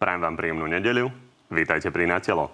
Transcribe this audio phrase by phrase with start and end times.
[0.00, 1.12] Prajem vám príjemnú nedeľu.
[1.52, 2.48] Vítajte pri Na telo.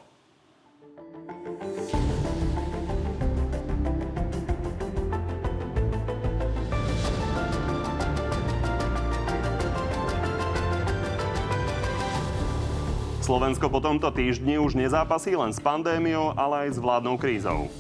[13.22, 17.71] Slovensko po tomto týždni už nezápasí len s pandémiou, ale aj s vládnou krízou.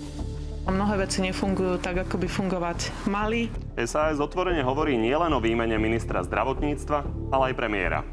[0.70, 3.50] Mnohé veci nefungujú tak, ako by fungovať mali.
[3.74, 7.02] SAS otvorene hovorí nielen o výmene ministra zdravotníctva,
[7.34, 8.06] ale aj premiéra.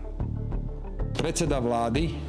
[1.23, 2.19] Predseda vlády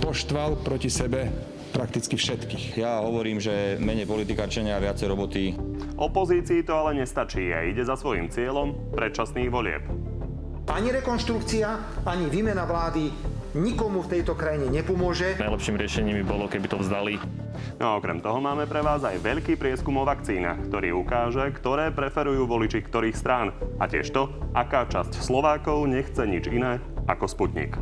[0.00, 1.28] poštval proti sebe
[1.68, 2.80] prakticky všetkých.
[2.80, 5.52] Ja hovorím, že menej politikačenia a viacej roboty.
[6.00, 9.84] Opozícii to ale nestačí a ide za svojim cieľom predčasných volieb.
[10.64, 13.12] Ani rekonštrukcia, ani výmena vlády
[13.52, 15.36] nikomu v tejto krajine nepomôže.
[15.36, 17.20] Najlepším riešením by bolo, keby to vzdali.
[17.76, 21.92] No a okrem toho máme pre vás aj veľký prieskum o vakcínach, ktorý ukáže, ktoré
[21.92, 23.52] preferujú voliči ktorých strán.
[23.76, 27.76] A tiež to, aká časť Slovákov nechce nič iné ako Sputnik.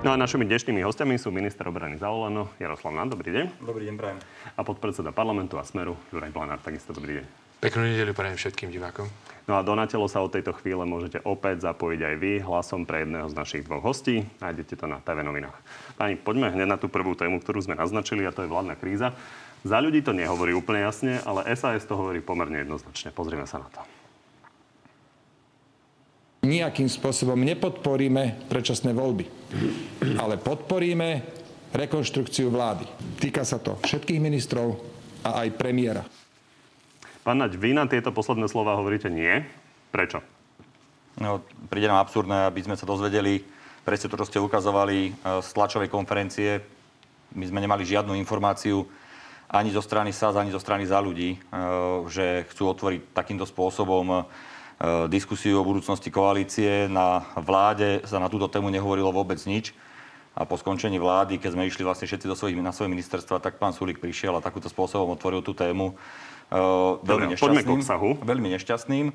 [0.00, 3.60] No a našimi dnešnými hostiami sú minister obrany za Olano, Jaroslav Nán, dobrý deň.
[3.60, 4.18] Dobrý deň, prajem.
[4.56, 7.24] A podpredseda parlamentu a Smeru, Juraj Blanár, takisto dobrý deň.
[7.60, 9.04] Peknú nedeľu prajem všetkým divákom.
[9.44, 13.04] No a do Natelo sa od tejto chvíle môžete opäť zapojiť aj vy hlasom pre
[13.04, 14.24] jedného z našich dvoch hostí.
[14.40, 15.60] Nájdete to na TV novinách.
[16.00, 19.12] Pani, poďme hneď na tú prvú tému, ktorú sme naznačili, a to je vládna kríza.
[19.68, 23.12] Za ľudí to nehovorí úplne jasne, ale SAS to hovorí pomerne jednoznačne.
[23.12, 23.99] Pozrieme sa na to.
[26.50, 29.22] Nijakým spôsobom nepodporíme predčasné voľby,
[30.18, 31.22] ale podporíme
[31.70, 32.90] rekonštrukciu vlády.
[33.22, 34.74] Týka sa to všetkých ministrov
[35.22, 36.02] a aj premiéra.
[37.22, 39.46] Pán Naď, vy na tieto posledné slova hovoríte nie.
[39.94, 40.26] Prečo?
[41.22, 41.38] No,
[41.70, 43.46] príde nám absurdné, aby sme sa dozvedeli
[43.86, 45.10] presne to, čo ste ukazovali e,
[45.46, 46.58] z tlačovej konferencie.
[47.38, 48.82] My sme nemali žiadnu informáciu
[49.46, 51.38] ani zo strany SAS, ani zo strany za ľudí, e,
[52.10, 54.18] že chcú otvoriť takýmto spôsobom e,
[55.12, 56.88] diskusiu o budúcnosti koalície.
[56.88, 59.76] Na vláde sa na túto tému nehovorilo vôbec nič.
[60.32, 63.60] A po skončení vlády, keď sme išli vlastne všetci do svojich, na svoje ministerstva, tak
[63.60, 65.98] pán Sulik prišiel a takúto spôsobom otvoril tú tému.
[66.48, 67.82] Uh, veľmi Dobre, nešťastným.
[68.24, 69.06] Veľmi nešťastným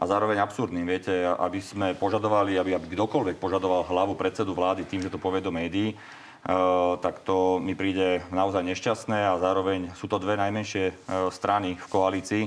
[0.00, 0.86] a zároveň absurdným.
[0.88, 5.44] Viete, aby sme požadovali, aby, aby kdokoľvek požadoval hlavu predsedu vlády tým, že to povie
[5.44, 10.94] do médií, uh, tak to mi príde naozaj nešťastné a zároveň sú to dve najmenšie
[10.94, 12.44] uh, strany v koalícii,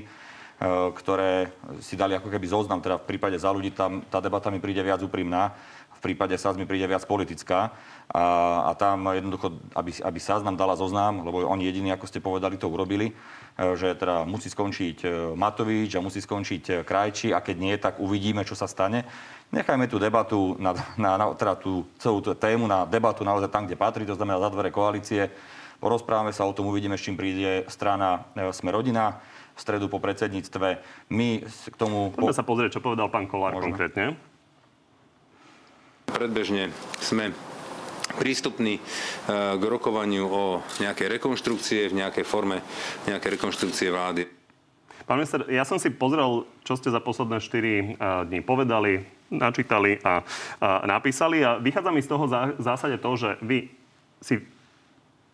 [0.62, 1.52] ktoré
[1.84, 4.80] si dali ako keby zoznam, teda v prípade za ľudí tam tá debata mi príde
[4.80, 5.52] viac úprimná,
[5.98, 7.72] v prípade SAS mi príde viac politická
[8.12, 8.24] a,
[8.68, 12.60] a tam jednoducho, aby, aby SAS nám dala zoznam, lebo oni jediní, ako ste povedali,
[12.60, 13.16] to urobili,
[13.54, 17.76] E, že teda musí skončiť e, Matovič a musí skončiť e, Krajči a keď nie,
[17.78, 19.06] tak uvidíme, čo sa stane.
[19.54, 23.70] Nechajme tú debatu, na, na, na, teda tú celú tú tému na debatu naozaj tam,
[23.70, 25.30] kde patrí, to znamená za dvere koalície.
[25.78, 28.26] Porozprávame sa o tom, uvidíme, s čím príde strana
[28.56, 29.22] Sme rodina
[29.54, 30.68] v stredu po predsedníctve.
[31.14, 32.10] My k tomu...
[32.14, 32.38] Poďme po...
[32.38, 33.74] sa pozrieť, čo povedal pán Kolár Možno.
[33.74, 34.18] konkrétne.
[36.10, 37.34] Predbežne sme
[38.18, 38.82] prístupný e,
[39.58, 40.44] k rokovaniu o
[40.84, 42.62] nejakej rekonštrukcie, v nejakej forme
[43.10, 44.30] nejakej rekonštrukcie vlády.
[45.04, 47.84] Pán minister, ja som si pozrel, čo ste za posledné 4 e,
[48.30, 49.04] dní povedali,
[49.34, 50.22] načítali a,
[50.62, 53.68] a napísali a vychádza mi z toho v zásade to, že vy
[54.22, 54.40] si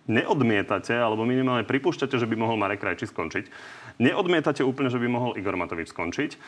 [0.09, 3.45] neodmietate, alebo minimálne pripúšťate, že by mohol Marek Krajči skončiť.
[3.99, 6.39] Neodmietate úplne, že by mohol Igor Matovič skončiť.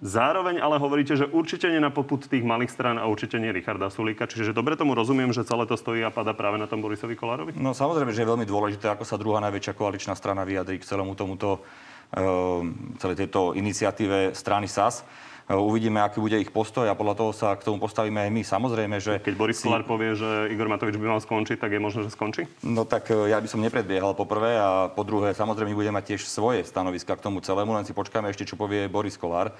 [0.00, 3.92] Zároveň ale hovoríte, že určite nie na poput tých malých strán a určite nie Richarda
[3.92, 4.24] Sulíka.
[4.24, 7.52] Čiže dobre tomu rozumiem, že celé to stojí a pada práve na tom Borisovi Kolárovi?
[7.56, 11.12] No samozrejme, že je veľmi dôležité, ako sa druhá najväčšia koaličná strana vyjadrí k celému
[11.12, 12.64] tomuto, uh,
[12.96, 15.04] celej tejto iniciatíve strany SAS.
[15.50, 18.42] Uh, uvidíme, aký bude ich postoj a podľa toho sa k tomu postavíme aj my.
[18.46, 19.18] Samozrejme, že...
[19.18, 19.66] Keď Boris si...
[19.66, 22.46] Kolár povie, že Igor Matovič by mal skončiť, tak je možné, že skončí?
[22.62, 26.14] No tak uh, ja by som nepredbiehal po prvé a po druhé, samozrejme, budeme mať
[26.14, 29.50] tiež svoje stanoviska k tomu celému, len si počkáme ešte, čo povie Boris Kolár.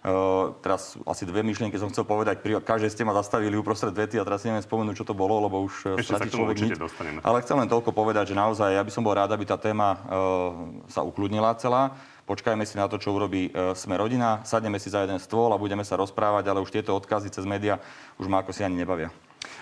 [0.00, 2.40] Uh, teraz asi dve myšlienky som chcel povedať.
[2.40, 5.44] Pri každej ste ma zastavili uprostred vety a teraz si neviem spomenúť, čo to bolo,
[5.44, 6.80] lebo už eh, stratí človek nič.
[7.20, 10.00] Ale chcem len toľko povedať, že naozaj ja by som bol rád, aby tá téma
[10.00, 10.00] uh,
[10.88, 11.92] sa ukludnila celá.
[12.30, 15.58] Počkajme si na to, čo urobí uh, Sme rodina, sadneme si za jeden stôl a
[15.58, 17.82] budeme sa rozprávať, ale už tieto odkazy cez média
[18.22, 19.10] už ma ako si ani nebavia.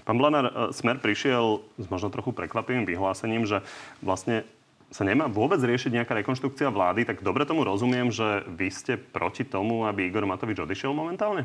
[0.05, 3.65] Pán Blanár, Smer prišiel s možno trochu prekvapivým vyhlásením, že
[4.05, 4.45] vlastne
[4.89, 9.45] sa nemá vôbec riešiť nejaká rekonštrukcia vlády, tak dobre tomu rozumiem, že vy ste proti
[9.45, 11.45] tomu, aby Igor Matovič odišiel momentálne?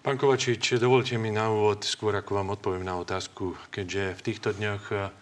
[0.00, 4.48] Pán Kovačič, dovolte mi na úvod, skôr ako vám odpoviem na otázku, keďže v týchto
[4.56, 5.12] dňoch eh,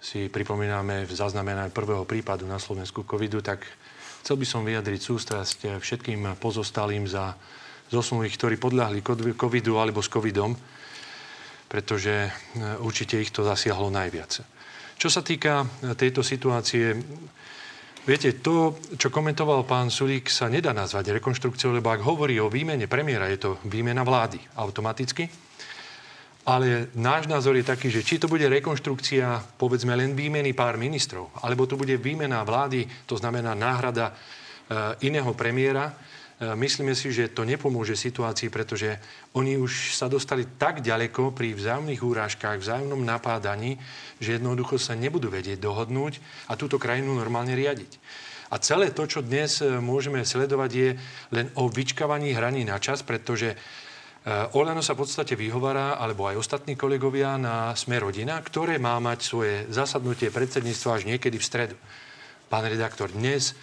[0.00, 3.64] si pripomíname v zaznamenaní prvého prípadu na Slovensku covidu, tak
[4.26, 7.38] chcel by som vyjadriť sústrasť eh, všetkým pozostalým za
[7.86, 8.98] zosnulých, ktorí podľahli
[9.38, 10.58] covidu alebo s covidom,
[11.70, 12.30] pretože eh,
[12.82, 14.42] určite ich to zasiahlo najviac.
[14.96, 16.96] Čo sa týka e, tejto situácie,
[18.06, 22.86] Viete, to, čo komentoval pán Sulík, sa nedá nazvať rekonštrukciou, lebo ak hovorí o výmene
[22.86, 25.26] premiéra, je to výmena vlády automaticky.
[26.46, 31.34] Ale náš názor je taký, že či to bude rekonštrukcia, povedzme len výmeny pár ministrov,
[31.42, 37.34] alebo to bude výmena vlády, to znamená náhrada e, iného premiéra, e, myslíme si, že
[37.34, 38.94] to nepomôže situácii, pretože
[39.34, 43.74] oni už sa dostali tak ďaleko pri vzájomných úrážkach, vzájomnom napádaní,
[44.22, 47.98] že jednoducho sa nebudú vedieť dohodnúť a túto krajinu normálne riadiť.
[48.54, 50.90] A celé to, čo dnes e, môžeme sledovať, je
[51.34, 53.58] len o vyčkávaní hraní na čas, pretože
[54.26, 59.22] Olano sa v podstate vyhovará, alebo aj ostatní kolegovia na Sme rodina, ktoré má mať
[59.22, 61.76] svoje zasadnutie predsedníctva až niekedy v stredu.
[62.50, 63.54] Pán redaktor, dnes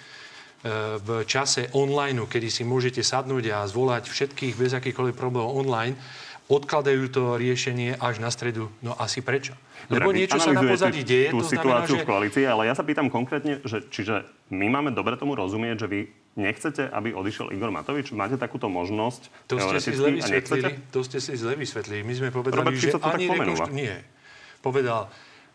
[1.03, 5.99] v čase online, kedy si môžete sadnúť a zvolať všetkých bez akýchkoľvek problémov online,
[6.47, 8.71] odkladajú to riešenie až na stredu.
[8.79, 9.59] No asi prečo?
[9.91, 12.07] Lebo Dobre, niečo sa na pozadí deje, tú to situáciu znamená, že...
[12.07, 15.87] v koalícii, ale ja sa pýtam konkrétne, že čiže my máme dobre tomu rozumieť, že
[15.91, 15.99] vy
[16.33, 18.09] nechcete, aby odišiel Igor Matovič?
[18.13, 20.71] Máte takúto možnosť To ste si zle vysvetlili.
[20.89, 22.01] To ste si zle vysvetlili.
[22.01, 23.69] My sme povedali, Robert že to ani rekonštru...
[23.73, 24.01] Nie.
[24.63, 25.11] Povedal,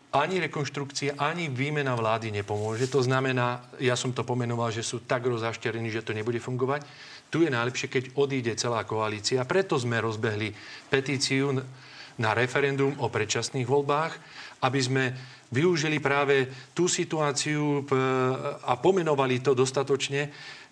[0.09, 2.89] ani rekonštrukcia, ani výmena vlády nepomôže.
[2.89, 6.81] To znamená, ja som to pomenoval, že sú tak rozašterení, že to nebude fungovať.
[7.29, 9.45] Tu je najlepšie, keď odíde celá koalícia.
[9.45, 10.49] Preto sme rozbehli
[10.89, 11.53] petíciu
[12.17, 14.13] na referendum o predčasných voľbách,
[14.65, 15.03] aby sme
[15.53, 17.85] využili práve tú situáciu
[18.65, 20.29] a pomenovali to dostatočne,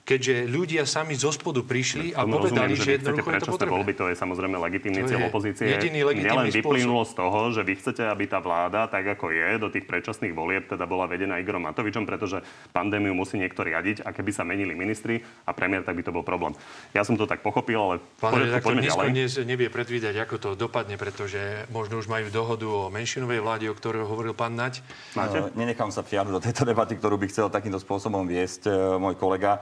[0.07, 3.47] keďže ľudia sami zo spodu prišli a Tomu povedali, rozumiem, že chcete jednoducho je to
[3.51, 3.73] potrebné.
[3.75, 5.67] voľby, to je samozrejme legitímny cieľ opozície.
[5.67, 9.47] jediný legitímny Nielen vyplynulo z toho, že vy chcete, aby tá vláda, tak ako je,
[9.59, 12.39] do tých predčasných volieb teda bola vedená Igorom Matovičom, pretože
[12.71, 16.23] pandémiu musí niekto riadiť a keby sa menili ministri a premiér, tak by to bol
[16.23, 16.55] problém.
[16.95, 19.07] Ja som to tak pochopil, ale Pán poriadku, redaktor, poďme ďalej.
[19.11, 23.75] dnes nevie predvídať, ako to dopadne, pretože možno už majú dohodu o menšinovej vláde, o
[23.75, 24.79] ktorej hovoril pán Nať.
[25.19, 25.51] Máte?
[25.51, 29.19] E, Nenechám sa vtiahnuť do tejto debaty, ktorú by chcel takýmto spôsobom viesť e, môj
[29.19, 29.59] kolega.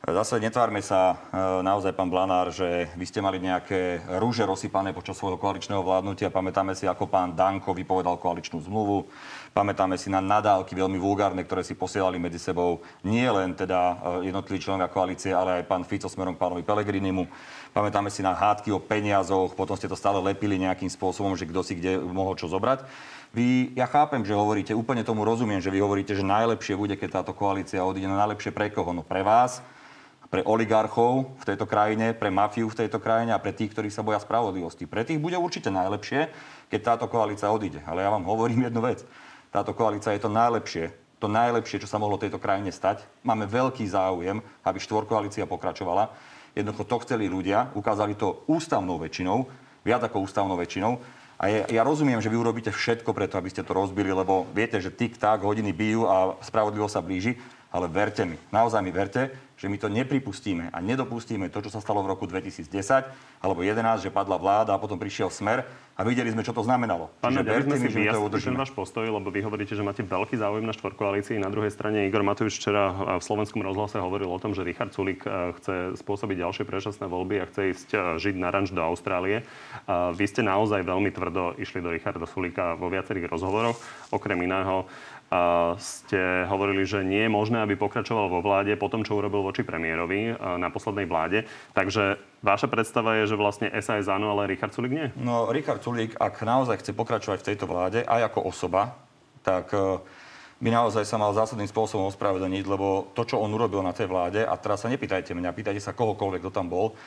[0.00, 1.16] Zase netvárme sa e,
[1.60, 6.32] naozaj, pán Blanár, že vy ste mali nejaké rúže rozsypané počas svojho koaličného vládnutia.
[6.32, 9.04] Pamätáme si, ako pán Danko vypovedal koaličnú zmluvu.
[9.52, 13.76] Pamätáme si na nadávky veľmi vulgárne, ktoré si posielali medzi sebou nie len teda
[14.24, 17.28] e, jednotliví členovia koalície, ale aj pán Fico smerom k pánovi Pelegrinimu.
[17.76, 21.60] Pamätáme si na hádky o peniazoch, potom ste to stále lepili nejakým spôsobom, že kto
[21.60, 22.88] si kde mohol čo zobrať.
[23.36, 27.20] Vy, ja chápem, že hovoríte, úplne tomu rozumiem, že vy hovoríte, že najlepšie bude, keď
[27.20, 28.08] táto koalícia odíde.
[28.08, 28.96] No najlepšie pre koho?
[28.96, 29.60] No pre vás,
[30.30, 34.06] pre oligarchov v tejto krajine, pre mafiu v tejto krajine a pre tých, ktorí sa
[34.06, 34.86] boja spravodlivosti.
[34.86, 36.30] Pre tých bude určite najlepšie,
[36.70, 37.82] keď táto koalícia odíde.
[37.82, 39.02] Ale ja vám hovorím jednu vec.
[39.50, 43.02] Táto koalícia je to najlepšie, to najlepšie, čo sa mohlo tejto krajine stať.
[43.26, 46.14] Máme veľký záujem, aby štvorkoalícia pokračovala.
[46.54, 49.50] Jednoducho to chceli ľudia, ukázali to ústavnou väčšinou,
[49.82, 51.02] viac ako ústavnou väčšinou.
[51.40, 54.78] A ja, ja rozumiem, že vy urobíte všetko preto, aby ste to rozbili, lebo viete,
[54.78, 57.34] že tik-tak, hodiny bijú a spravodlivosť sa blíži.
[57.70, 59.30] Ale verte mi, naozaj mi verte,
[59.60, 62.72] že my to nepripustíme a nedopustíme to, čo sa stalo v roku 2010
[63.44, 67.12] alebo 11, že padla vláda a potom prišiel smer a videli sme, čo to znamenalo.
[67.20, 68.56] Pán Čiže sme mi, že to ten udržíme.
[68.56, 71.36] váš postoj, lebo vy hovoríte, že máte veľký záujem na štvorkoalícii.
[71.36, 75.28] Na druhej strane Igor Matovič včera v slovenskom rozhlase hovoril o tom, že Richard Sulik
[75.28, 79.44] eh, chce spôsobiť ďalšie predčasné voľby a chce ísť eh, žiť na ranč do Austrálie.
[79.90, 83.76] Vy ste naozaj veľmi tvrdo išli do Richarda Sulika vo viacerých rozhovoroch.
[84.08, 84.88] Okrem iného
[85.78, 89.62] ste hovorili, že nie je možné, aby pokračoval vo vláde po tom, čo urobil voči
[89.62, 91.46] premiérovi a, na poslednej vláde.
[91.70, 95.06] Takže vaša predstava je, že vlastne SAS áno, ale Richard Sulik nie?
[95.14, 98.98] No, Richard Sulík, ak naozaj chce pokračovať v tejto vláde, aj ako osoba,
[99.46, 100.02] tak e,
[100.58, 104.42] by naozaj sa mal zásadným spôsobom ospravedlniť, lebo to, čo on urobil na tej vláde,
[104.42, 106.98] a teraz sa nepýtajte mňa, pýtajte sa kohokoľvek, kto tam bol,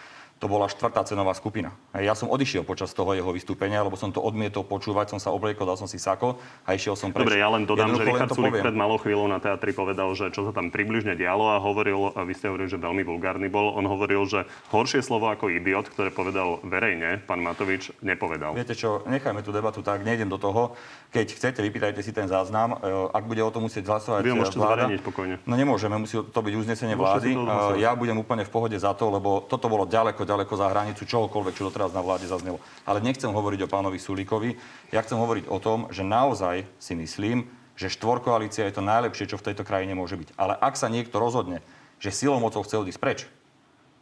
[0.43, 1.71] to bola štvrtá cenová skupina.
[1.95, 5.63] Ja som odišiel počas toho jeho vystúpenia, lebo som to odmietol počúvať, som sa obliekol,
[5.63, 6.35] dal som si sako
[6.67, 7.23] a išiel som preč.
[7.23, 10.11] Dobre, ja len dodám, že Jednoducho len Richard Sulik pred malou chvíľou na teatri povedal,
[10.11, 13.47] že čo sa tam približne dialo a hovoril, a vy ste hovorili, že veľmi vulgárny
[13.47, 14.43] bol, on hovoril, že
[14.75, 18.51] horšie slovo ako idiot, ktoré povedal verejne, pán Matovič nepovedal.
[18.51, 20.75] Viete čo, nechajme tú debatu tak, nejdem do toho.
[21.15, 22.75] Keď chcete, vypýtajte si ten záznam.
[22.83, 24.89] E, Ak bude o tom musieť hlasovať Vy ho môžete vláda...
[24.99, 25.37] pokojne.
[25.45, 27.79] No nemôžeme, musí to byť uznesenie Môžete vlády.
[27.79, 31.05] E, Ja budem úplne v pohode za to, lebo toto bolo ďaleko, ďaleko za hranicu
[31.05, 32.57] čohokoľvek, čo doteraz na vláde zaznelo.
[32.87, 34.57] Ale nechcem hovoriť o pánovi Sulíkovi.
[34.89, 37.45] Ja chcem hovoriť o tom, že naozaj si myslím,
[37.77, 40.37] že štvorkoalícia je to najlepšie, čo v tejto krajine môže byť.
[40.37, 41.61] Ale ak sa niekto rozhodne,
[42.01, 43.19] že silou mocou chce odísť preč,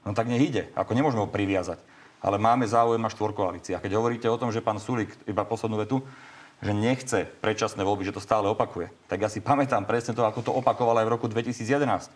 [0.08, 0.72] no tak nech ide.
[0.76, 1.80] Ako nemôžeme ho priviazať.
[2.22, 3.74] Ale máme záujem na štvorkoalícii.
[3.74, 6.06] A keď hovoríte o tom, že pán Sulík, iba poslednú vetu,
[6.62, 10.46] že nechce predčasné voľby, že to stále opakuje, tak ja si pamätám presne to, ako
[10.46, 12.14] to opakoval aj v roku 2011.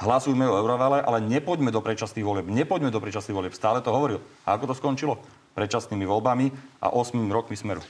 [0.00, 2.46] Hlasujme o eurovale, ale nepoďme do predčasných volieb.
[2.48, 3.54] Nepoďme do predčasných volieb.
[3.54, 4.18] Stále to hovoril.
[4.48, 5.20] A ako to skončilo?
[5.52, 6.46] Predčasnými voľbami
[6.80, 7.84] a 8 rokmi smeru.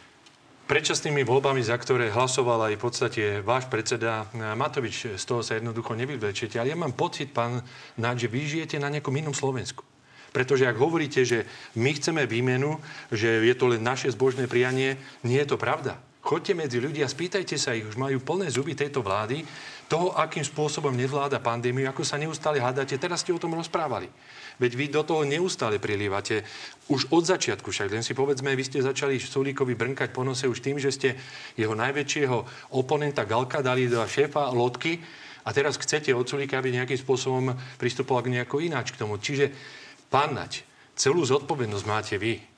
[0.72, 5.20] predčasnými voľbami, za ktoré hlasoval aj v podstate váš predseda Matovič.
[5.20, 6.56] Z toho sa jednoducho nevyvlečete.
[6.56, 7.60] Ale ja mám pocit, pán
[8.00, 9.84] Náď, že vy žijete na nejakom inom Slovensku.
[10.32, 11.44] Pretože ak hovoríte, že
[11.76, 12.80] my chceme výmenu,
[13.12, 16.00] že je to len naše zbožné prianie, nie je to pravda.
[16.32, 19.44] Choďte medzi ľudí a spýtajte sa ich, už majú plné zuby tejto vlády,
[19.84, 22.96] toho, akým spôsobom nevláda pandémiu, ako sa neustále hádate.
[22.96, 24.08] Teraz ste o tom rozprávali.
[24.56, 26.40] Veď vy do toho neustále prilívate.
[26.88, 30.64] Už od začiatku však, len si povedzme, vy ste začali Sulíkovi brnkať po nose už
[30.64, 31.20] tým, že ste
[31.52, 35.04] jeho najväčšieho oponenta Galka dali do šéfa lodky
[35.44, 39.20] a teraz chcete od Sulíka, aby nejakým spôsobom pristupoval k nejako ináč k tomu.
[39.20, 39.52] Čiže,
[40.08, 40.64] pán Nať,
[40.96, 42.51] celú zodpovednosť máte vy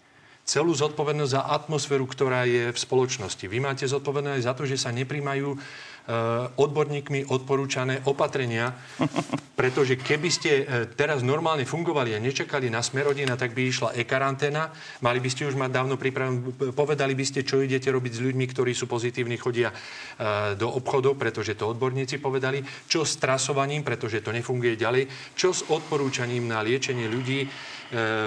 [0.44, 3.44] celú zodpovednosť za atmosféru, ktorá je v spoločnosti.
[3.48, 5.56] Vy máte zodpovednosť za to, že sa nepríjmajú
[6.04, 6.12] Eh,
[6.60, 8.76] odborníkmi odporúčané opatrenia,
[9.56, 14.68] pretože keby ste eh, teraz normálne fungovali a nečakali na smerodina, tak by išla e-karanténa,
[15.00, 18.44] mali by ste už mať dávno pripravenú, povedali by ste, čo idete robiť s ľuďmi,
[18.52, 24.20] ktorí sú pozitívni, chodia eh, do obchodov, pretože to odborníci povedali, čo s trasovaním, pretože
[24.20, 27.48] to nefunguje ďalej, čo s odporúčaním na liečenie ľudí,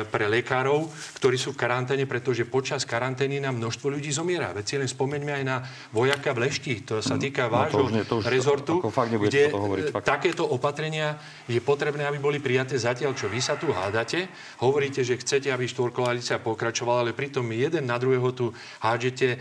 [0.07, 0.87] pre lekárov,
[1.17, 4.53] ktorí sú v karanténe, pretože počas karantény nám množstvo ľudí zomiera.
[4.53, 5.57] Veď si len spomeňme aj na
[5.91, 6.85] vojaka v Lešti.
[6.87, 10.05] To sa týka no, vášho no, to už, rezortu, ako fakt kde to hovoriť, fakt.
[10.05, 11.17] takéto opatrenia
[11.49, 14.29] je potrebné, aby boli prijaté zatiaľ, čo vy sa tu hádate.
[14.61, 19.37] Hovoríte, že chcete, aby štvorkoalícia pokračovala, ale pritom jeden na druhého tu hádžete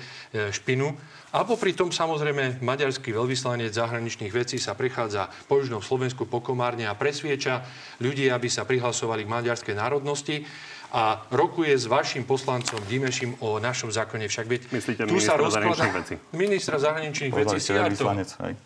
[0.53, 0.97] špinu.
[1.37, 6.89] A popri tom samozrejme maďarský veľvyslanec zahraničných vecí sa prechádza po južnom Slovensku po Komárne
[6.89, 7.61] a presvieča
[8.01, 10.49] ľudí, aby sa prihlasovali k maďarskej národnosti
[10.97, 14.33] a rokuje s vašim poslancom Dimešim o našom zákone.
[14.33, 15.61] Však veď Myslíte tu ministra sa rozklada...
[15.61, 16.15] zahraničných vecí?
[16.33, 17.57] Ministra zahraničných vecí.
[17.69, 18.57] Povedali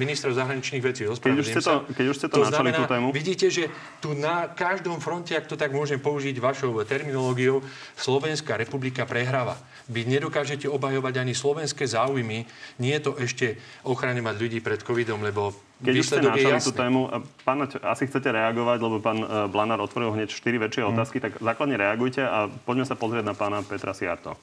[0.00, 1.04] ministra zahraničných vecí.
[1.04, 3.06] Keď už ste to, keď už ste to, to načali znamená, tú tému.
[3.12, 3.68] Vidíte, že
[4.00, 7.60] tu na každom fronte, ak to tak môžem použiť vašou terminológiou,
[8.00, 9.60] Slovenská republika prehráva.
[9.92, 12.48] Vy nedokážete obhajovať ani slovenské záujmy.
[12.80, 17.08] Nie je to ešte ochraňovať ľudí pred covidom, lebo keď už ste načali tú tému,
[17.40, 20.88] pán, asi chcete reagovať, lebo pán e, Blanár otvoril hneď 4 väčšie mm.
[20.92, 24.36] otázky, tak základne reagujte a poďme sa pozrieť na pána Petra Siarto.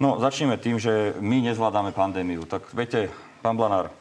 [0.00, 2.48] No, začneme tým, že my nezvládame pandémiu.
[2.48, 3.12] Tak viete,
[3.44, 3.92] pán Blanár,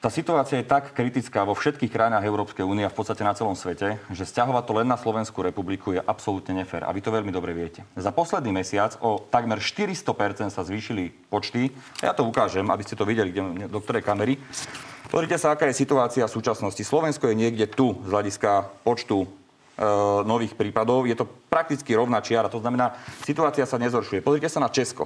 [0.00, 3.52] tá situácia je tak kritická vo všetkých krajinách Európskej únie a v podstate na celom
[3.52, 6.88] svete, že stiahovať to len na Slovenskú republiku je absolútne nefér.
[6.88, 7.84] A vy to veľmi dobre viete.
[8.00, 11.68] Za posledný mesiac o takmer 400% sa zvýšili počty.
[12.00, 14.40] Ja to ukážem, aby ste to videli, kde, do ktorej kamery.
[15.12, 16.80] Pozrite sa, aká je situácia v súčasnosti.
[16.80, 19.28] Slovensko je niekde tu z hľadiska počtu e,
[20.24, 21.04] nových prípadov.
[21.04, 22.48] Je to prakticky rovná čiara.
[22.48, 22.96] To znamená,
[23.28, 24.24] situácia sa nezhoršuje.
[24.24, 25.04] Pozrite sa na Česko.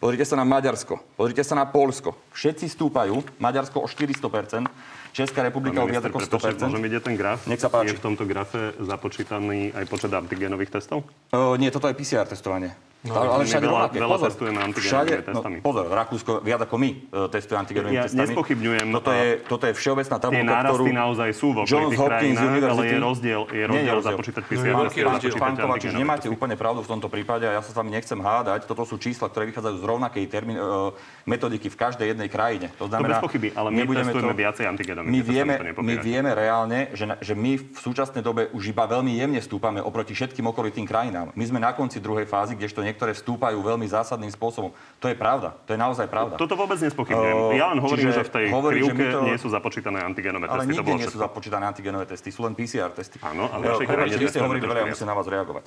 [0.00, 2.16] Pozrite sa na Maďarsko, pozrite sa na Polsko.
[2.32, 4.64] Všetci stúpajú, Maďarsko o 400%,
[5.12, 6.56] Česká republika o viac ako 100%.
[6.72, 7.44] Môžem vidieť ten graf?
[7.44, 7.92] Nech sa páči.
[7.92, 11.04] Je v tomto grafe započítaný aj počet antigenových testov?
[11.36, 12.72] Uh, nie, toto je PCR testovanie.
[13.00, 15.56] No, ale, ale všade veľa, veľa pozor, testujeme antigenovými testami.
[15.56, 18.20] No, pozor, Rakúsko viac ako my uh, testuje antigenovými ja testami.
[18.28, 18.86] nespochybňujem.
[18.92, 22.82] Toto je, toto je všeobecná tabulka, Tie ktorú naozaj sú vo Johns Hopkins krajinách, ale
[22.84, 24.12] je rozdiel, je rozdiel, rozdiel.
[24.12, 24.74] započítať PCR.
[24.76, 25.32] No, rozdiel.
[25.40, 28.68] Pán Kovačič, nemáte úplne pravdu v tomto prípade a ja sa s vami nechcem hádať.
[28.68, 30.92] Toto sú čísla, ktoré vychádzajú z rovnakej termín, uh,
[31.24, 32.68] metodiky v každej jednej krajine.
[32.76, 36.30] To znamená, to bez pochyby, ale my testujeme to, viacej antigenových my vieme, my vieme
[36.36, 40.84] reálne, že, že my v súčasnej dobe už iba veľmi jemne stúpame oproti všetkým okolitým
[40.84, 41.32] krajinám.
[41.32, 44.74] My sme na konci druhej fázy, kdežto niektoré vstúpajú veľmi zásadným spôsobom.
[44.98, 45.54] To je pravda.
[45.64, 46.34] To je naozaj pravda.
[46.36, 47.36] Toto vôbec nespochybňujem.
[47.38, 49.20] Uh, ja len hovorím, že v tej hovorím, krivke to...
[49.24, 50.74] nie sú započítané antigenové ale testy.
[50.74, 53.22] Ale nikde nie sú započítané antigenové testy, sú len PCR testy.
[53.22, 55.64] Áno, ale uh, vy ste hovorili veľa, ja musím na vás reagovať.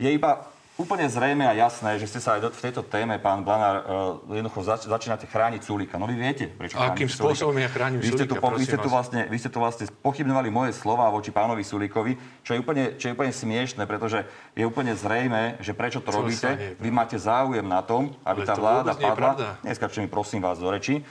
[0.00, 3.76] Je iba úplne zrejme a jasné, že ste sa aj v tejto téme, pán Blanár,
[3.82, 3.84] uh,
[4.30, 5.98] jednoducho zač- začínate chrániť Sulika.
[5.98, 9.26] No vy viete, prečo Akým spôsobom ja chránim vy ste, tu, vy, ste tu vlastne,
[9.26, 12.14] vy ste tu vlastne pochybnovali moje slova voči pánovi Sulikovi,
[12.46, 14.22] čo je úplne, čo je úplne smiešne, pretože
[14.54, 16.78] je úplne zrejme, že prečo to čo robíte.
[16.78, 19.58] Vy máte záujem na tom, aby Ale tá vláda padla.
[19.66, 21.02] Neskačte mi prosím vás do reči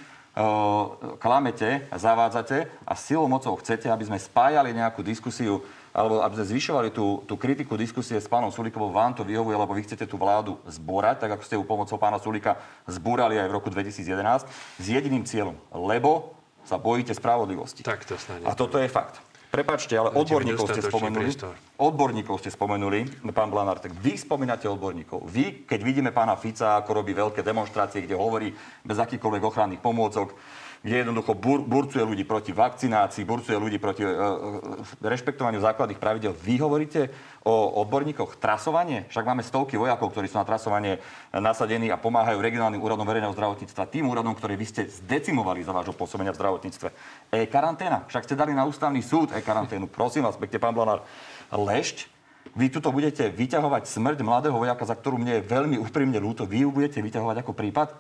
[1.18, 5.66] klamete, zavádzate a silou mocou chcete, aby sme spájali nejakú diskusiu
[5.98, 9.74] alebo aby sme zvyšovali tú, tú kritiku diskusie s pánom Sulíkom, vám to vyhovuje, lebo
[9.74, 13.56] vy chcete tú vládu zborať, tak ako ste ju pomocou pána Sulíka zbúrali aj v
[13.58, 14.46] roku 2011,
[14.78, 17.82] s jediným cieľom, lebo sa bojíte spravodlivosti.
[17.82, 18.46] Tak to snáď.
[18.46, 19.18] A toto je fakt.
[19.58, 21.34] Prepačte, ale odborníkov ste spomenuli.
[21.82, 25.26] Odborníkov ste spomenuli, pán Blanár, tak vy spomínate odborníkov.
[25.26, 28.54] Vy, keď vidíme pána Fica, ako robí veľké demonstrácie, kde hovorí
[28.86, 30.38] bez akýchkoľvek ochranných pomôcok,
[30.78, 36.38] kde jednoducho bur, burcuje ľudí proti vakcinácii, burcuje ľudí proti uh, rešpektovaniu základných pravidel.
[36.38, 37.10] Vy hovoríte
[37.50, 39.10] o odborníkoch trasovanie?
[39.10, 41.02] Však máme stovky vojakov, ktorí sú na trasovanie
[41.34, 45.98] nasadení a pomáhajú regionálnym úradom verejného zdravotníctva, tým úradom, ktorý vy ste zdecimovali za vášho
[45.98, 46.88] pôsobenia v zdravotníctve.
[47.34, 48.06] E-karanténa.
[48.06, 49.88] Však ste dali na ústavný súd e-karanténu.
[49.88, 51.08] Prosím vás, pekne, pán Blanár.
[51.56, 52.12] Lešť
[52.58, 56.50] Vy tuto budete vyťahovať smrť mladého vojaka, za ktorú mne je veľmi úprimne ľúto.
[56.50, 57.94] Vy ju budete vyťahovať ako prípad?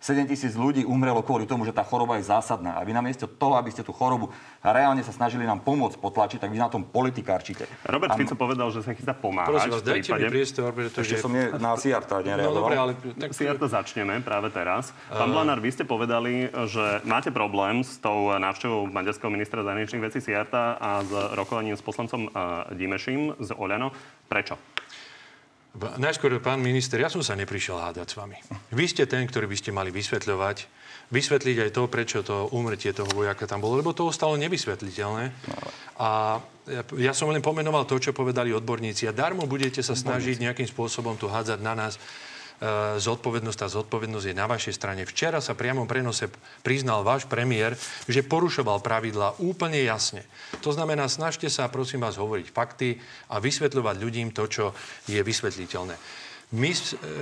[0.00, 2.80] 7 tisíc ľudí umrelo kvôli tomu, že tá choroba je zásadná.
[2.80, 4.32] A vy namiesto toho, aby ste tú chorobu
[4.64, 7.68] reálne sa snažili nám pomôcť potlačiť, tak vy na tom politikárčite.
[7.84, 9.52] Robert A- Fico povedal, že sa chystá pomáhať.
[9.52, 11.04] Prosím vás, dajte mi priestor, pretože...
[11.04, 12.56] Ešte som nie, na Siarta No nereagoval.
[12.56, 12.92] dobre, ale...
[12.96, 14.96] Tak, Si to začneme práve teraz.
[15.12, 20.24] Pán Blanár, vy ste povedali, že máte problém s tou návštevou maďarského ministra zahraničných vecí
[20.24, 22.30] Siarta a s rokovaním s poslancom eh,
[22.72, 23.92] Dimešim z Oľano.
[24.32, 24.79] Prečo?
[25.78, 28.34] Najskôr, pán minister, ja som sa neprišiel hádať s vami.
[28.74, 30.66] Vy ste ten, ktorý by ste mali vysvetľovať,
[31.14, 35.30] vysvetliť aj to, prečo to umrtie toho vojaka tam bolo, lebo to ostalo nevysvetliteľné.
[36.02, 39.06] A ja, ja som len pomenoval to, čo povedali odborníci.
[39.06, 42.02] A darmo budete sa snažiť nejakým spôsobom tu hádzať na nás
[43.00, 43.58] zodpovednosť.
[43.58, 45.08] Tá zodpovednosť je na vašej strane.
[45.08, 46.28] Včera sa priamom prenose
[46.60, 47.72] priznal váš premiér,
[48.04, 50.28] že porušoval pravidla úplne jasne.
[50.60, 53.00] To znamená, snažte sa, prosím vás, hovoriť fakty
[53.32, 54.64] a vysvetľovať ľudím to, čo
[55.08, 55.96] je vysvetliteľné.
[56.50, 56.70] My,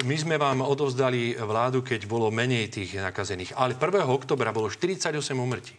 [0.09, 3.53] my sme vám odovzdali vládu, keď bolo menej tých nakazených.
[3.61, 4.09] Ale 1.
[4.09, 5.77] oktobra bolo 48 umrtí.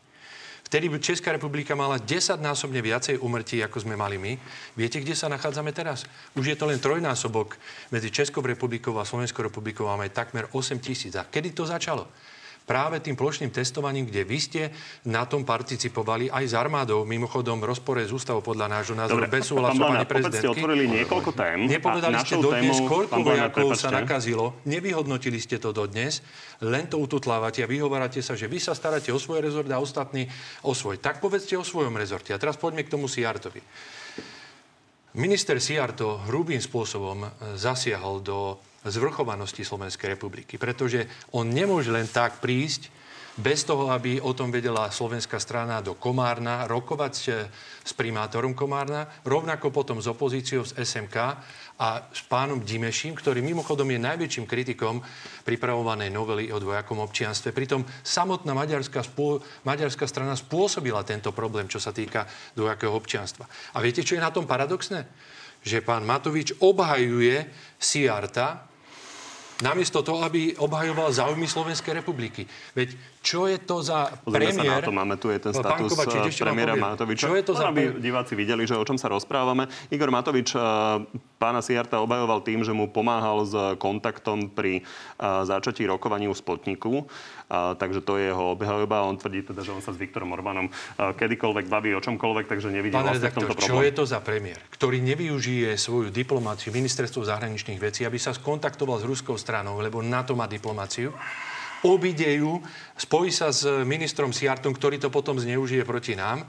[0.69, 4.37] Vtedy Česká republika mala 10-násobne viacej umrtí, ako sme mali my.
[4.77, 6.05] Viete, kde sa nachádzame teraz?
[6.37, 7.57] Už je to len trojnásobok
[7.89, 9.89] medzi Českou republikou a Slovenskou republikou.
[9.89, 11.17] Máme takmer 8 tisíc.
[11.17, 12.05] A kedy to začalo?
[12.69, 14.61] Práve tým plošným testovaním, kde vy ste
[15.09, 19.49] na tom participovali aj s armádou, mimochodom v rozpore s ústavou podľa nášho názoru, bez
[19.49, 20.53] súhlasu pani opäť ste prezidentky.
[20.53, 21.57] otvorili niekoľko tém.
[21.65, 24.61] Nepovedali ste dodnes, témou- koľko vojakov sa nakazilo.
[24.69, 26.21] Nevyhodnotili ste to dodnes,
[26.61, 30.29] len to ututlávate a vyhovárate sa, že vy sa staráte o svoj rezort a ostatní
[30.61, 31.01] o svoj.
[31.01, 32.37] Tak povedzte o svojom rezorte.
[32.37, 33.65] A teraz poďme k tomu Siartovi.
[35.17, 37.25] Minister Siarto hrubým spôsobom
[37.57, 42.99] zasiahol do zvrchovanosti Slovenskej republiky, pretože on nemôže len tak prísť
[43.39, 47.13] bez toho, aby o tom vedela slovenská strana do Komárna, rokovať
[47.87, 51.15] s primátorom Komárna, rovnako potom s opozíciou z SMK
[51.79, 54.99] a s pánom Dimeším, ktorý mimochodom je najväčším kritikom
[55.47, 57.55] pripravovanej novely o dvojakom občianstve.
[57.55, 62.27] Pritom samotná maďarská, spô- maďarská strana spôsobila tento problém, čo sa týka
[62.59, 63.47] dvojakého občianstva.
[63.47, 65.07] A viete, čo je na tom paradoxné?
[65.63, 67.47] Že pán Matovič obhajuje
[67.79, 68.68] Siarta,
[69.59, 72.47] namiesto toho, aby obhajoval záujmy Slovenskej republiky.
[72.75, 74.79] Veď čo je to za Pozrieme sa premiér...
[74.79, 76.73] na to, máme tu je ten status Kovačič, eh, premiéra.
[76.79, 77.27] Matoviča.
[77.27, 79.67] Čo je to Len za aby diváci videli, že o čom sa rozprávame.
[79.91, 80.61] Igor Matovič eh,
[81.39, 84.83] pána Siarta obhajoval tým, že mu pomáhal s kontaktom pri eh,
[85.23, 87.07] začatí rokovaní u Spotniku.
[87.07, 89.07] Eh, takže to je jeho obhajoba.
[89.07, 92.75] On tvrdí teda, že on sa s Viktorom Orbánom eh, kedykoľvek baví o čomkoľvek, takže
[92.75, 93.87] nevidí Pán vlastne v redaktor, tomto čo problém.
[93.87, 99.07] je to za premiér, ktorý nevyužije svoju diplomáciu, ministerstvo zahraničných vecí, aby sa skontaktoval s
[99.07, 101.15] ruskou stranou, lebo na to má diplomáciu,
[101.87, 102.59] obide ju,
[102.99, 106.43] spojí sa s ministrom Siartom, ktorý to potom zneužije proti nám.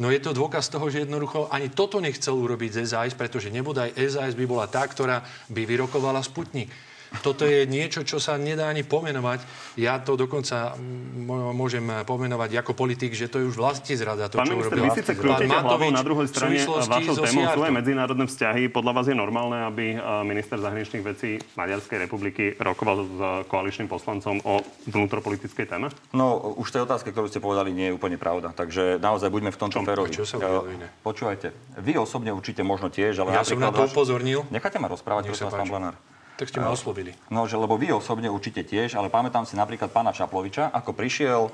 [0.00, 4.32] No je to dôkaz toho, že jednoducho ani toto nechcel urobiť SAS, pretože nebodaj SAS
[4.32, 5.20] by bola tá, ktorá
[5.52, 6.72] by vyrokovala Sputnik.
[7.20, 9.42] Toto je niečo, čo sa nedá ani pomenovať.
[9.74, 10.78] Ja to dokonca
[11.50, 14.90] môžem pomenovať ako politik, že to je už vlasti zrada, to, Pán čo minister, vy
[14.94, 18.70] síce krútite hlavou, na druhej strane vašou so témou sú aj medzinárodné vzťahy.
[18.70, 23.18] Podľa vás je normálne, aby eh, minister zahraničných vecí Maďarskej republiky rokoval s
[23.50, 25.90] koaličným poslancom o vnútropolitickej téme?
[26.14, 28.54] No, už tej otázke, ktorú ste povedali, nie je úplne pravda.
[28.54, 30.14] Takže naozaj buďme v tomto férovi.
[30.14, 30.86] Čo sa udialo iné?
[31.02, 31.50] Počúvajte,
[31.82, 34.46] vy osobne určite možno tiež, ale Ja som na to upozornil.
[34.54, 35.70] Nechajte ma rozprávať, prosím vás, pán.
[35.70, 36.09] Blanár.
[36.40, 37.12] Tak ste ma oslovili.
[37.28, 41.42] No, že lebo vy osobne určite tiež, ale pamätám si napríklad pána Čaploviča, ako prišiel
[41.44, 41.50] e,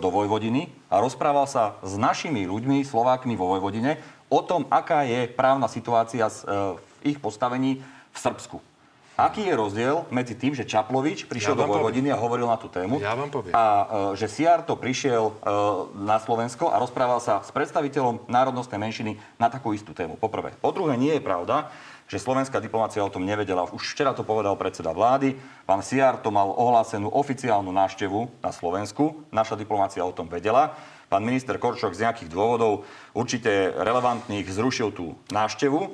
[0.00, 4.00] do Vojvodiny a rozprával sa s našimi ľuďmi, Slovákmi vo Vojvodine,
[4.32, 8.71] o tom, aká je právna situácia s, e, v ich postavení v Srbsku.
[9.22, 11.70] Aký je rozdiel medzi tým, že Čaplovič prišiel Ja do.
[11.70, 13.54] Vojvodiny a hovoril na tú tému Ja vám poviem.
[13.54, 13.64] a
[14.12, 15.32] e, že Siarto prišiel e,
[16.02, 20.18] na Slovensko a rozprával sa s predstaviteľom národnostnej menšiny na takú istú tému.
[20.18, 20.58] Poprvé.
[20.58, 21.70] Po druhé, nie je pravda,
[22.10, 23.64] že slovenská diplomácia o tom nevedela.
[23.70, 25.38] Už včera to povedal predseda vlády.
[25.64, 29.22] Pán Siarto mal ohlásenú oficiálnu návštevu na Slovensku.
[29.30, 30.74] Naša diplomácia o tom vedela.
[31.08, 35.90] Pán minister Korčok z nejakých dôvodov určite relevantných zrušil tú návštevu, e,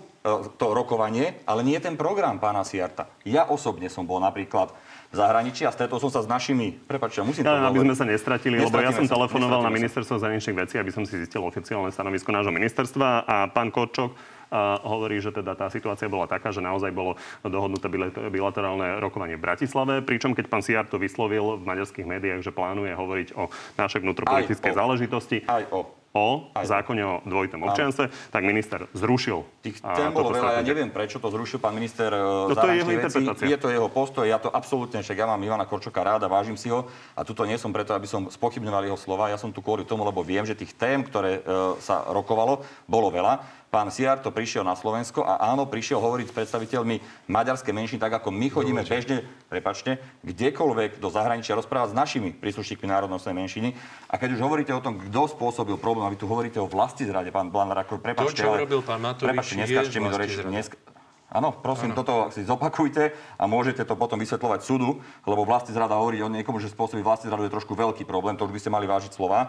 [0.60, 3.08] to rokovanie, ale nie ten program pána Siarta.
[3.24, 4.72] Ja osobne som bol napríklad
[5.08, 8.04] v zahraničí a stretol som sa s našimi, prepáčte, musím to Ja, aby sme sa
[8.04, 12.28] nestratili, lebo ja som telefonoval na ministerstvo zahraničných vecí, aby som si zistil oficiálne stanovisko
[12.28, 14.12] nášho ministerstva a pán Korčok
[14.48, 17.88] a hovorí, že teda tá situácia bola taká, že naozaj bolo dohodnuté
[18.32, 22.96] bilaterálne rokovanie v Bratislave, pričom keď pán Siar to vyslovil v maďarských médiách, že plánuje
[22.96, 25.97] hovoriť o našej vnútropolitickej záležitosti, Aj o.
[26.16, 26.64] o Aj.
[26.64, 31.20] zákone o dvojitom občianstve, tak minister zrušil Tých a, tém bolo veľa, ja neviem, prečo
[31.20, 33.46] to zrušil pán minister to no, je jeho interpretácia.
[33.48, 36.72] Je to jeho postoj, ja to absolútne, však ja mám Ivana Korčoka ráda, vážim si
[36.72, 39.84] ho a tuto nie som preto, aby som spochybňoval jeho slova, ja som tu kvôli
[39.84, 43.57] tomu, lebo viem, že tých tém, ktoré e, sa rokovalo, bolo veľa.
[43.68, 48.32] Pán Siarto prišiel na Slovensko a áno, prišiel hovoriť s predstaviteľmi maďarskej menšiny, tak ako
[48.32, 53.68] my chodíme bežne, prepačte, kdekoľvek do zahraničia rozprávať s našimi príslušníkmi národnostnej menšiny.
[54.08, 57.04] A keď už hovoríte o tom, kto spôsobil problém, a vy tu hovoríte o vlasti
[57.04, 60.08] zrade, pán Blanár, ako prepačte, To, čo ale- urobil pán Matovič, prepačte, je neskážte mi
[60.08, 60.80] do reči, nesk-
[61.28, 66.24] Áno, prosím, toto si zopakujte a môžete to potom vysvetľovať súdu, lebo vlastní zrada hovorí
[66.24, 68.88] o niekomu, že spôsobí vlastní zradu je trošku veľký problém, to už by ste mali
[68.88, 69.44] vážiť slova.
[69.44, 69.48] E,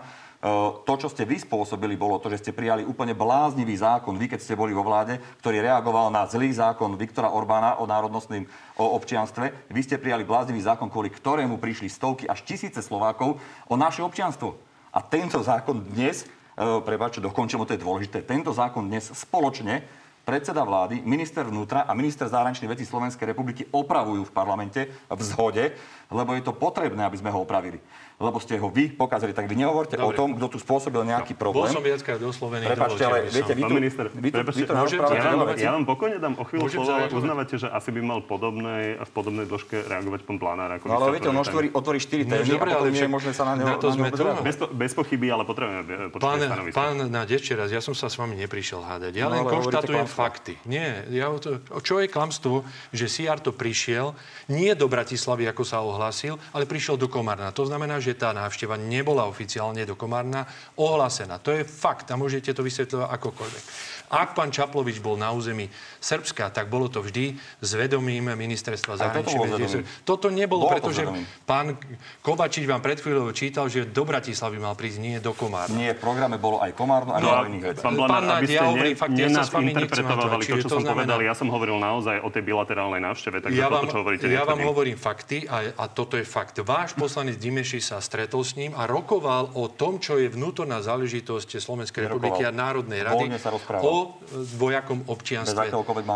[0.83, 4.43] To, čo ste vy spôsobili, bolo to, že ste prijali úplne bláznivý zákon, vy keď
[4.43, 8.43] ste boli vo vláde, ktorý reagoval na zlý zákon Viktora Orbána o národnostným
[8.75, 9.71] o občianstve.
[9.71, 13.39] Vy ste prijali bláznivý zákon, kvôli ktorému prišli stovky až tisíce Slovákov
[13.71, 14.59] o naše občianstvo.
[14.91, 16.27] A tento zákon dnes,
[16.59, 19.87] e, prepáčte, dokončím, to je dôležité, tento zákon dnes spoločne
[20.29, 25.73] predseda vlády, minister vnútra a minister zahraničných vecí Slovenskej republiky opravujú v parlamente v zhode,
[26.13, 27.81] lebo je to potrebné, aby sme ho opravili.
[28.19, 29.31] Lebo ste ho vy pokazali.
[29.31, 30.19] Tak vy nehovorte o Dobre.
[30.19, 31.71] tom, kto tu spôsobil nejaký Bol problém.
[31.71, 32.67] som viackrát oslovený.
[32.67, 35.71] Prepačte, ale viete, vy Pán tu, minister, vy tu, vy tu môžem Ja vám, ja
[35.71, 36.83] vám pokojne dám o chvíľu slovo.
[36.85, 37.15] zareagovať?
[37.15, 40.69] Uznávate, že asi by mal podobnej, v podobnej dĺžke reagovať pán Planár.
[40.69, 43.07] Ako No ale viete, on otvorí, otvorí štyri No, témy a potom ale nie je
[43.09, 44.11] možné sa na neho, na to sme.
[44.43, 46.75] Bez, bez pochyby, ale potrebujeme počuť Pán, stanovisko.
[46.75, 49.15] pán Naď, ešte raz, ja som sa s vami neprišiel hádať.
[49.15, 50.59] Ja No, len ale konštatujem fakty.
[50.65, 54.11] Nie, ja, o to, čo je klamstvo, že Siarto prišiel
[54.47, 57.47] nie do Bratislavy, ako sa ohlásil, ale prišiel do Komárna.
[57.51, 60.45] To znamená, že tá návšteva nebola oficiálne do Komárna
[60.75, 61.37] ohlásená.
[61.39, 63.63] To je fakt a môžete to vysvetľovať akokoľvek.
[64.09, 65.69] Ak pán Čaplovič bol na území
[65.99, 69.79] Srbska, tak bolo to vždy s vedomím ministerstva toto zahraničných vecí.
[70.01, 71.25] Toto nebolo, Bolo to pretože vedomím.
[71.45, 71.77] pán
[72.19, 75.69] Kovačič vám pred chvíľou čítal, že do Bratislavy mal prísť, nie do Komárna.
[75.71, 77.81] Nie, v programe bolo aj Komárno a No, iných vecí.
[77.81, 80.49] pán Blanár, aby ste ja ne, hovorím fakt, ja sa s vami nechcem nenafinterpretovali hádať,
[80.49, 81.19] to, čo to som znamená- povedal.
[81.21, 84.41] Ja som hovoril naozaj o tej bilaterálnej návšteve, takže Ja toto, vám, čo hovoríte, ja
[84.41, 86.57] vám hovorím fakty a, a toto je fakt.
[86.59, 91.59] Váš poslanec Dimeši sa stretol s ním a rokoval o tom, čo je vnútorná záležitosť
[91.59, 95.71] Slovenskej republiky a Národnej rady sa o e, dvojakom občianstve.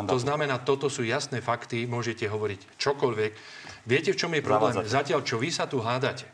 [0.10, 3.32] To znamená, toto sú jasné fakty, môžete hovoriť čokoľvek.
[3.88, 4.74] Viete, v čom je problém?
[4.76, 4.96] Zavádzate.
[4.96, 6.28] Zatiaľ, čo vy sa tu hádate,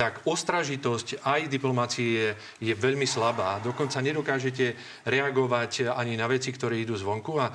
[0.00, 2.28] tak ostražitosť aj diplomácie je,
[2.64, 3.60] je veľmi slabá.
[3.60, 4.72] Dokonca nedokážete
[5.04, 7.36] reagovať ani na veci, ktoré idú zvonku.
[7.36, 7.52] A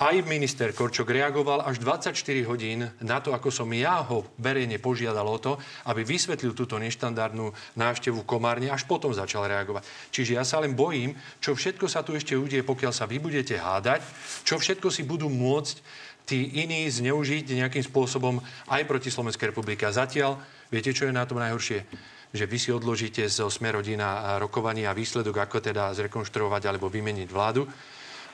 [0.00, 2.16] aj minister Korčok reagoval až 24
[2.48, 5.60] hodín na to, ako som ja ho verejne požiadal o to,
[5.92, 9.84] aby vysvetlil túto neštandardnú návštevu Komárne, až potom začal reagovať.
[10.08, 11.12] Čiže ja sa len bojím,
[11.44, 14.00] čo všetko sa tu ešte udie, pokiaľ sa vy budete hádať,
[14.48, 15.84] čo všetko si budú môcť
[16.24, 18.40] tí iní zneužiť nejakým spôsobom
[18.72, 19.84] aj proti Slovenskej republike.
[19.84, 20.40] A zatiaľ,
[20.72, 21.84] viete, čo je na tom najhoršie?
[22.32, 27.68] Že vy si odložíte zo Smerodina rokovanie a výsledok, ako teda zrekonštruovať alebo vymeniť vládu.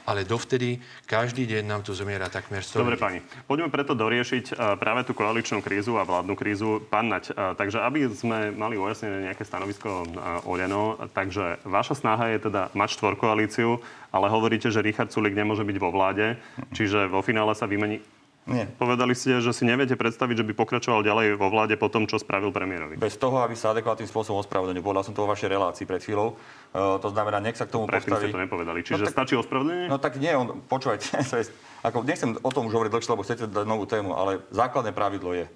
[0.06, 3.18] Ale dovtedy každý deň nám tu zomiera takmer 100 Dobre, pani.
[3.50, 6.78] Poďme preto doriešiť eh, práve tú koaličnú krízu a vládnu krízu.
[6.86, 12.30] Pán Nať, eh, takže aby sme mali ujasnené nejaké stanovisko eh, Oľano, takže vaša snaha
[12.38, 13.82] je teda mať štvorkoalíciu,
[14.14, 16.38] ale hovoríte, že Richard Sulik nemôže byť vo vláde,
[16.70, 17.98] čiže vo finále sa vymení.
[18.46, 18.70] Nie.
[18.70, 22.14] Povedali ste, že si neviete predstaviť, že by pokračoval ďalej vo vláde po tom, čo
[22.14, 22.94] spravil premiérovi.
[22.94, 24.86] Bez toho, aby sa adekvátnym spôsobom ospravedlnil.
[24.86, 26.38] Povedal som to vo vašej relácii pred chvíľou.
[26.70, 28.30] E, to znamená, nech sa k tomu Predtým postaví...
[28.30, 28.78] ste to nepovedali.
[28.86, 29.86] Čiže No tak- stačí ospravedlnenie?
[29.90, 31.18] No tak nie, on, počúvajte,
[31.90, 35.34] ako, nechcem o tom už hovoriť dlhšie, lebo chcete dať novú tému, ale základné pravidlo
[35.34, 35.50] je,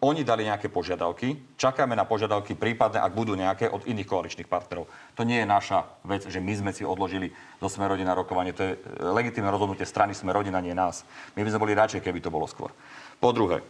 [0.00, 4.88] oni dali nejaké požiadavky, čakáme na požiadavky prípadne, ak budú nejaké od iných koaličných partnerov.
[5.16, 7.28] To nie je naša vec, že my sme si odložili
[7.60, 8.56] zo Smerodina rokovanie.
[8.56, 8.78] To je e,
[9.12, 11.04] legitímne rozhodnutie strany Smerodina, nie nás.
[11.36, 12.72] My by sme boli radšej, keby to bolo skôr.
[13.20, 13.64] Po druhé, e,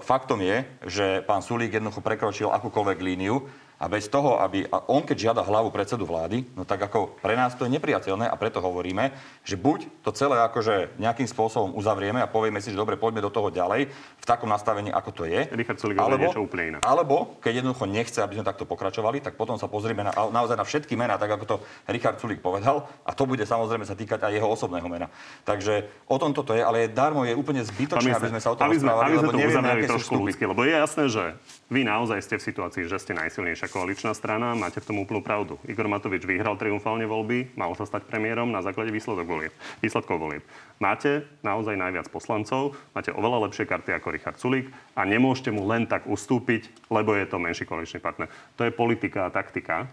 [0.00, 3.44] faktom je, že pán Sulík jednoducho prekročil akúkoľvek líniu
[3.78, 7.34] a bez toho, aby a on keď žiada hlavu predsedu vlády, no tak ako pre
[7.34, 9.10] nás to je nepriateľné a preto hovoríme,
[9.42, 13.32] že buď to celé akože nejakým spôsobom uzavrieme a povieme si, že dobre, poďme do
[13.32, 15.50] toho ďalej v takom nastavení, ako to je.
[15.50, 16.78] Richard Sulík hovorí niečo úplne iné.
[16.86, 20.62] Alebo, keď jednoducho nechce, aby sme takto pokračovali, tak potom sa pozrieme na, naozaj na
[20.62, 21.56] všetky mená, tak ako to
[21.90, 22.86] Richard Sulík povedal.
[23.02, 25.10] A to bude samozrejme sa týkať aj jeho osobného mena.
[25.42, 28.56] Takže o tom toto je, ale je darmo, je úplne zbytočné, aby sme sa o
[28.56, 31.24] tom aby sme, rozprávali, aby sme lebo to uzavreli trošku ľudsky, lebo je jasné, že
[31.72, 35.56] vy naozaj ste v situácii, že ste najsilnejšia koaličná strana, máte v tom úplnú pravdu.
[35.64, 40.44] Igor Matovič vyhral triumfálne voľby, mal sa stať premiérom na základe výsledok volieb, výsledkov volieb.
[40.76, 45.88] Máte naozaj najviac poslancov, máte oveľa lepšie karty ako Richard Sulík a nemôžete mu len
[45.88, 48.28] tak ustúpiť, lebo je to menší koaličný partner.
[48.60, 49.88] To je politika a taktika,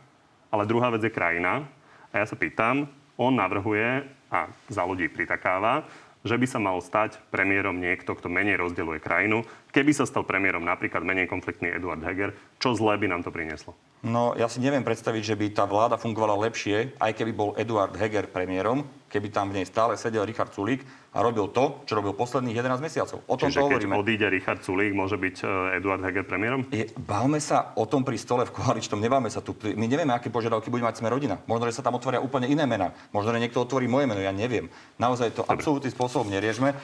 [0.52, 1.63] ale druhá vec je krajina.
[2.12, 5.88] A ja sa pýtam, on navrhuje a za ľudí pritakáva,
[6.28, 9.48] že by sa mal stať premiérom niekto, kto menej rozdeľuje krajinu.
[9.72, 13.72] Keby sa stal premiérom napríklad menej konfliktný Eduard Heger, čo zlé by nám to prinieslo?
[14.04, 17.96] No, ja si neviem predstaviť, že by tá vláda fungovala lepšie, aj keby bol Eduard
[17.96, 22.13] Heger premiérom, keby tam v nej stále sedel Richard Sulík a robil to, čo robil
[22.13, 23.26] posledných 11 mesiacov.
[23.26, 23.93] O tom Čiže to keď hovoríme.
[23.98, 26.69] odíde Richard Sulík, môže byť e, Eduard Heger premiérom?
[26.69, 29.58] Je, bavme sa o tom pri stole v koaličnom, nebáme sa tu.
[29.74, 31.41] My nevieme, aké požiadavky bude mať sme rodina.
[31.50, 32.93] Možno, že sa tam otvoria úplne iné mená.
[33.10, 34.69] Možno, že niekto otvorí moje meno, ja neviem.
[35.02, 36.69] Naozaj to absolútny spôsob neriešme.
[36.72, 36.76] E,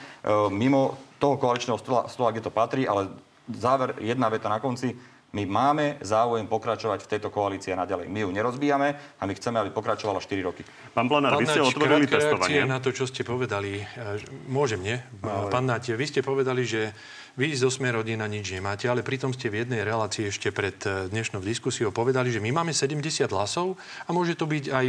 [0.50, 3.14] mimo toho koaličného stola, stola, kde to patrí, ale
[3.46, 4.98] záver, jedna veta na konci.
[5.36, 8.08] My máme záujem pokračovať v tejto koalícii a naďalej.
[8.08, 10.64] My ju nerozbíjame a my chceme, aby pokračovala 4 roky.
[10.96, 12.64] Pán Planár, vy ste otvorili testovanie.
[12.64, 13.84] na to, čo ste povedali.
[13.84, 14.16] E,
[14.48, 14.96] Môžem, nie?
[15.20, 16.88] Pán Naď, vy ste povedali, že
[17.36, 21.12] vy zo Sme rodina nič nemáte, ale pritom ste v jednej relácii ešte pred e,
[21.12, 23.76] dnešnou diskusiou povedali, že my máme 70 hlasov
[24.08, 24.86] a môže to byť aj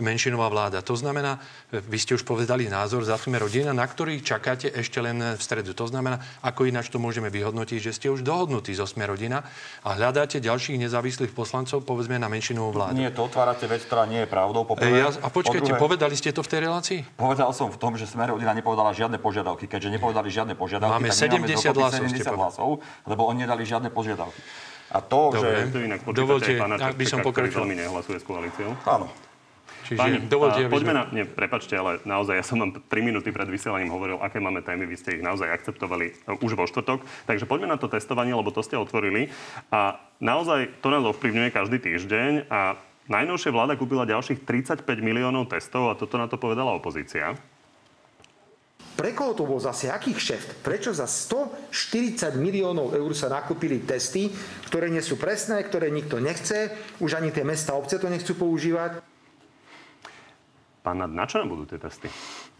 [0.00, 0.80] menšinová vláda.
[0.80, 1.36] To znamená,
[1.68, 5.42] e, vy ste už povedali názor za Sme rodina, na ktorý čakáte ešte len v
[5.44, 5.76] stredu.
[5.76, 9.44] To znamená, ako ináč to môžeme vyhodnotiť, že ste už dohodnutí zo Sme rodina
[9.84, 12.96] a hľadáte ďalších nezávislých poslancov, povedzme, na menšinovú vládu.
[12.96, 14.64] Nie, to otvárate vec, ktorá nie je pravdou.
[14.64, 14.96] Po E, prvé.
[14.96, 17.00] Ja, a počkajte, Po druhé, povedali ste to v tej relácii?
[17.20, 19.68] Povedal som v tom, že Smer rodina nepovedala žiadne požiadavky.
[19.68, 22.38] Keďže nepovedali žiadne požiadavky, Máme tak my 70 dokopy hlasov, ste 70 povedali.
[22.38, 22.68] hlasov,
[23.06, 24.40] lebo oni nedali žiadne požiadavky.
[24.92, 25.40] A to, Dobre.
[25.40, 25.72] že...
[25.72, 27.64] To inak počítate Dovolte, pána ak by som pokračoval.
[27.64, 28.70] veľmi nehlasuje s koalíciou.
[28.84, 29.08] Áno.
[29.82, 30.98] Čiže Pani, dovolte, a poďme sme...
[31.00, 31.02] na...
[31.10, 34.86] Nie, prepačte, ale naozaj ja som vám 3 minúty pred vysielaním hovoril, aké máme témy,
[34.86, 37.02] vy ste ich naozaj akceptovali e, už vo štvrtok.
[37.26, 39.34] Takže poďme na to testovanie, lebo to ste otvorili.
[39.74, 42.78] A naozaj to nás ovplyvňuje každý týždeň a
[43.10, 47.34] najnovšie vláda kúpila ďalších 35 miliónov testov a toto na to povedala opozícia.
[49.02, 50.62] Pre koho to bol zase aký kšeft?
[50.62, 54.30] Prečo za 140 miliónov eur sa nakúpili testy,
[54.70, 56.70] ktoré nie sú presné, ktoré nikto nechce,
[57.02, 59.02] už ani tie mesta obce to nechcú používať?
[60.86, 62.06] Pán na čo nám budú tie testy?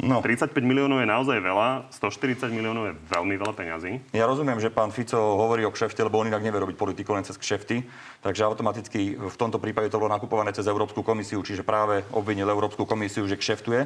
[0.02, 0.18] No.
[0.18, 4.02] 35 miliónov je naozaj veľa, 140 miliónov je veľmi veľa peňazí.
[4.10, 7.22] Ja rozumiem, že pán Fico hovorí o kšefte, lebo on inak nevie robiť politiku len
[7.22, 7.86] cez kšefty.
[8.18, 12.82] Takže automaticky v tomto prípade to bolo nakupované cez Európsku komisiu, čiže práve obvinil Európsku
[12.82, 13.80] komisiu, že kšeftuje.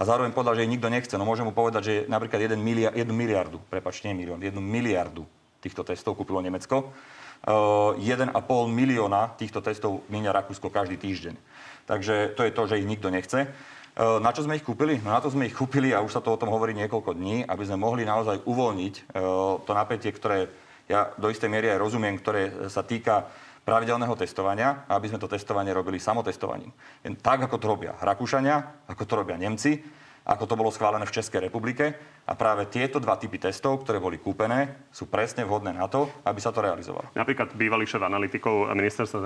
[0.08, 1.12] zároveň povedal, že ich nikto nechce.
[1.20, 5.28] No môžem mu povedať, že napríklad 1, miliard, 1 miliardu, prepačte, nie milión, 1 miliardu
[5.60, 6.96] týchto testov kúpilo Nemecko.
[7.44, 8.32] Uh, 1,5
[8.72, 11.36] milióna týchto testov míňa Rakúsko každý týždeň.
[11.84, 13.52] Takže to je to, že ich nikto nechce.
[13.98, 15.02] Uh, Na čo sme ich kúpili?
[15.02, 17.42] No na to sme ich kúpili a už sa to o tom hovorí niekoľko dní,
[17.42, 20.46] aby sme mohli naozaj uvoľniť uh, to napätie, ktoré
[20.86, 23.26] ja do istej miery aj rozumiem, ktoré sa týka
[23.66, 26.70] pravidelného testovania, aby sme to testovanie robili samotestovaním.
[27.02, 29.82] Tak, ako to robia Rakúšania, ako to robia Nemci,
[30.28, 31.96] ako to bolo schválené v Českej republike.
[32.28, 36.36] A práve tieto dva typy testov, ktoré boli kúpené, sú presne vhodné na to, aby
[36.44, 37.08] sa to realizovalo.
[37.16, 39.18] Napríklad bývalý šéf analytikov a ministerstva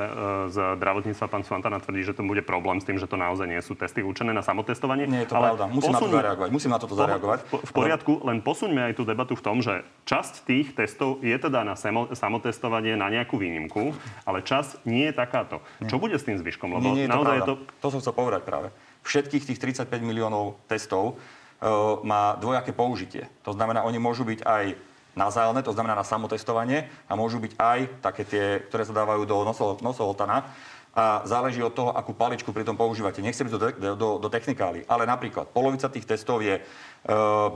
[0.79, 3.75] zdravotníctva pán Svantana tvrdí, že to bude problém s tým, že to naozaj nie sú
[3.75, 5.11] testy určené na samotestovanie.
[5.11, 5.67] Nie je to pravda.
[5.67, 6.49] Musím na to zareagovať.
[6.55, 7.39] Musím na toto zareagovať.
[7.51, 11.67] V, poriadku, len posuňme aj tú debatu v tom, že časť tých testov je teda
[11.67, 13.91] na samo, samotestovanie na nejakú výnimku,
[14.23, 15.59] ale časť nie je takáto.
[15.91, 16.71] Čo bude s tým zvyškom?
[16.79, 17.43] Lebo Nie, nie je to naozaj pravda.
[17.43, 17.55] je to...
[17.83, 18.71] To som chcel povedať práve.
[19.03, 21.15] Všetkých tých 35 miliónov testov e,
[22.07, 23.27] má dvojaké použitie.
[23.43, 24.65] To znamená, oni môžu byť aj
[25.13, 29.45] nazálne, to znamená na samotestovanie a môžu byť aj také tie, ktoré sa dávajú do
[29.45, 29.77] noso,
[30.93, 33.25] a záleží od toho, akú paličku pri tom používate.
[33.25, 36.63] Nechcem ísť do, do, do, do technikály, ale napríklad polovica tých testov je e,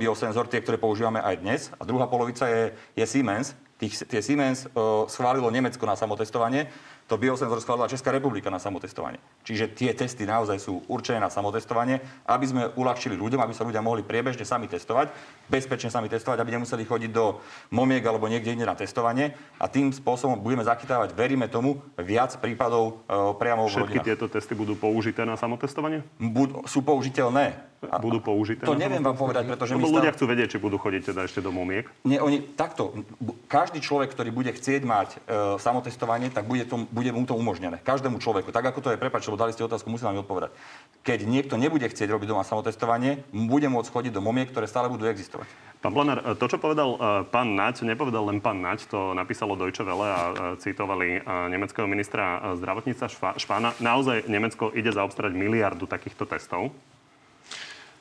[0.00, 3.52] biosenzor, tie, ktoré používame aj dnes a druhá polovica je, je Siemens.
[3.76, 4.68] Tých, tie Siemens e,
[5.12, 6.72] schválilo Nemecko na samotestovanie,
[7.06, 9.22] to biosenzor schválila Česká republika na samotestovanie.
[9.46, 13.78] Čiže tie testy naozaj sú určené na samotestovanie, aby sme uľahčili ľuďom, aby sa ľudia
[13.78, 15.14] mohli priebežne sami testovať,
[15.46, 17.38] bezpečne sami testovať, aby nemuseli chodiť do
[17.70, 23.06] momiek alebo niekde inde na testovanie a tým spôsobom budeme zachytávať, veríme tomu, viac prípadov
[23.06, 24.06] e, priamo v Všetky rodinách.
[24.10, 26.02] tieto testy budú použité na samotestovanie?
[26.18, 27.54] Bud- sú použiteľné.
[27.86, 30.80] A- Budú použité To neviem vám povedať, pretože my Lebo ľudia chcú vedieť, či budú
[30.80, 31.84] chodiť teda ešte do momiek.
[32.08, 33.04] Nie, oni takto.
[33.46, 35.16] Každý človek, ktorý bude chcieť mať e,
[35.60, 37.76] samotestovanie, tak bude, to, bude mu to umožnené.
[37.84, 38.48] Každému človeku.
[38.48, 40.56] Tak ako to je, prepač, lebo dali ste otázku, musím vám odpovedať.
[41.04, 45.04] Keď niekto nebude chcieť robiť doma samotestovanie, bude môcť chodiť do momiek, ktoré stále budú
[45.04, 45.44] existovať.
[45.84, 49.84] Pán Planár, to, čo povedal e, pán Naď, nepovedal len pán Naď, to napísalo Deutsche
[49.84, 53.76] Welle a e, citovali e, nemeckého ministra e, zdravotníctva Šva- Švána.
[53.84, 56.72] Naozaj Nemecko ide zaobstarať miliardu takýchto testov.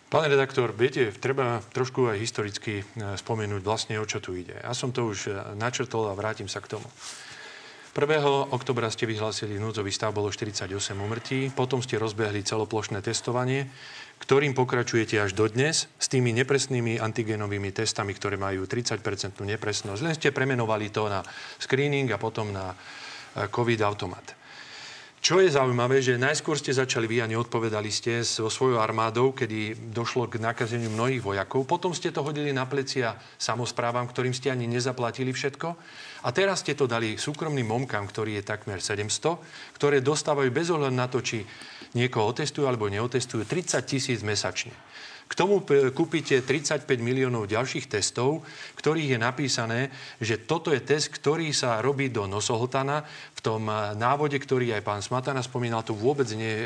[0.06, 2.84] Pán redaktor, viete, treba trošku aj historicky e,
[3.20, 4.56] spomenúť vlastne, o čo tu ide.
[4.64, 6.88] Ja som to už e, načrtol a vrátim sa k tomu.
[7.96, 8.52] 1.
[8.52, 10.68] oktobra ste vyhlásili núdzový stav, bolo 48
[11.00, 13.72] umrtí, potom ste rozbehli celoplošné testovanie,
[14.20, 19.00] ktorým pokračujete až dodnes s tými nepresnými antigenovými testami, ktoré majú 30%
[19.40, 20.02] nepresnosť.
[20.04, 21.24] Len ste premenovali to na
[21.56, 24.36] screening a potom na e, COVID automat.
[25.26, 29.90] Čo je zaujímavé, že najskôr ste začali vy a neodpovedali ste so svojou armádou, kedy
[29.90, 31.66] došlo k nakazeniu mnohých vojakov.
[31.66, 35.74] Potom ste to hodili na plecia samozprávam, ktorým ste ani nezaplatili všetko.
[36.26, 40.96] A teraz ste to dali súkromným momkám, ktorý je takmer 700, ktoré dostávajú bez ohľadu
[40.98, 41.46] na to, či
[41.94, 44.74] niekoho otestujú alebo neotestujú, 30 tisíc mesačne.
[45.26, 48.46] K tomu kúpite 35 miliónov ďalších testov,
[48.78, 49.80] ktorých je napísané,
[50.22, 53.02] že toto je test, ktorý sa robí do nosohltana.
[53.34, 56.66] V tom eh, návode, ktorý aj pán Smatana spomínal, to vôbec nie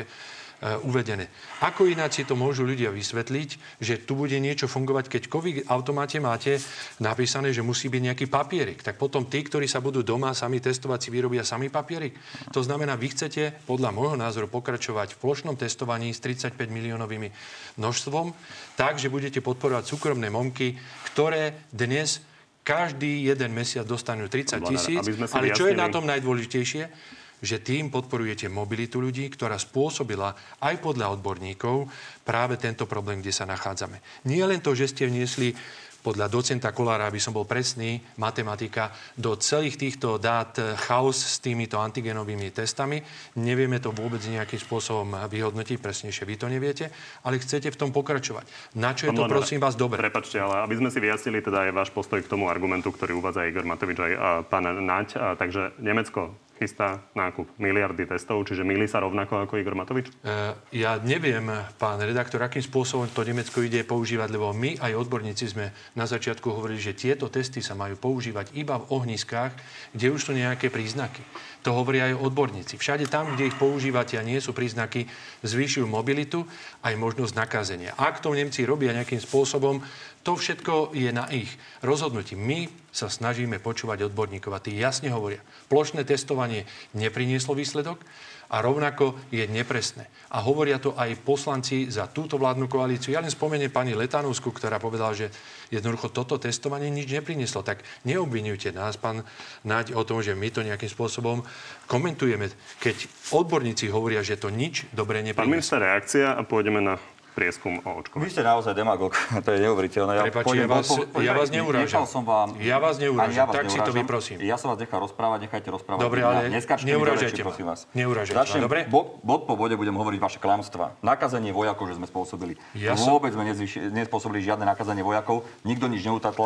[0.84, 1.32] uvedené.
[1.64, 6.20] Ako ináč si to môžu ľudia vysvetliť, že tu bude niečo fungovať, keď COVID automáte
[6.20, 6.60] máte
[7.00, 8.84] napísané, že musí byť nejaký papierik.
[8.84, 12.12] Tak potom tí, ktorí sa budú doma sami testovať, si vyrobia sami papierik.
[12.52, 17.32] To znamená, vy chcete podľa môjho názoru pokračovať v plošnom testovaní s 35 miliónovými
[17.80, 18.36] množstvom,
[18.76, 20.76] tak, že budete podporovať súkromné momky,
[21.08, 22.20] ktoré dnes
[22.60, 25.00] každý jeden mesiac dostanú 30 tisíc.
[25.32, 27.18] Ale čo je na tom najdôležitejšie?
[27.40, 31.88] Že tým podporujete mobilitu ľudí, ktorá spôsobila aj podľa odborníkov
[32.22, 34.00] práve tento problém, kde sa nachádzame.
[34.28, 35.56] Nie len to, že ste vniesli
[36.00, 38.88] podľa docenta Kolára, aby som bol presný, matematika,
[39.20, 40.56] do celých týchto dát
[40.88, 43.04] chaos s týmito antigenovými testami.
[43.36, 46.88] Nevieme to vôbec nejakým spôsobom vyhodnotiť, presnejšie vy to neviete,
[47.20, 48.48] ale chcete v tom pokračovať.
[48.80, 50.00] Na čo je to, prosím vás, dobre?
[50.00, 53.44] Prepačte, ale aby sme si vyjasnili teda aj váš postoj k tomu argumentu, ktorý uvádza
[53.44, 54.12] Igor Matovič aj
[54.48, 55.08] pán Naď.
[55.20, 60.12] A, takže Nemecko chystá nákup miliardy testov, čiže milí sa rovnako ako Igor Matovič?
[60.20, 61.48] Uh, ja neviem,
[61.80, 66.52] pán redaktor, akým spôsobom to Nemecko ide používať, lebo my aj odborníci sme na začiatku
[66.52, 69.56] hovorili, že tieto testy sa majú používať iba v ohniskách,
[69.96, 71.24] kde už sú nejaké príznaky.
[71.64, 72.76] To hovoria aj odborníci.
[72.80, 75.04] Všade tam, kde ich používate a nie sú príznaky,
[75.44, 76.44] zvýšujú mobilitu
[76.84, 77.92] aj možnosť nakazenia.
[78.00, 79.80] Ak to Nemci robia nejakým spôsobom,
[80.20, 81.48] to všetko je na ich
[81.80, 82.36] rozhodnutí.
[82.36, 85.40] My sa snažíme počúvať odborníkov a tí jasne hovoria.
[85.72, 88.02] Plošné testovanie neprinieslo výsledok
[88.50, 90.10] a rovnako je nepresné.
[90.34, 93.14] A hovoria to aj poslanci za túto vládnu koalíciu.
[93.14, 95.30] Ja len spomeniem pani Letanovsku, ktorá povedala, že
[95.70, 97.62] jednoducho toto testovanie nič neprinieslo.
[97.62, 99.22] Tak neobvinujte nás, pán
[99.62, 101.46] Naď, o tom, že my to nejakým spôsobom
[101.86, 102.50] komentujeme,
[102.82, 105.46] keď odborníci hovoria, že to nič dobre neprinieslo.
[105.46, 106.98] Pán minister, reakcia a pôjdeme na
[107.32, 108.26] prieskum o očkovaní.
[108.26, 109.14] Vy ste naozaj demagog,
[109.46, 110.12] to je neuveriteľné.
[110.18, 112.04] Ja, Prepači, ja vás, po, ja vás neurážam.
[112.04, 113.84] som vám, ja vás neurážam, ja vás tak neurážam.
[113.84, 114.36] si to vyprosím.
[114.42, 116.02] Ja som vás nechal rozprávať, nechajte rozprávať.
[116.02, 116.50] Dobre, ale
[116.84, 117.86] neurážajte prosím vás.
[117.94, 118.86] Neurážajte Začnem, dobre?
[118.90, 120.98] Bod, bod po bode budem hovoriť vaše klamstvá.
[121.00, 122.54] Nakazenie vojakov, že sme spôsobili.
[122.76, 123.42] Ja Vôbec som...
[123.42, 125.46] sme nespôsobili žiadne nakazenie vojakov.
[125.62, 126.04] Nikto nič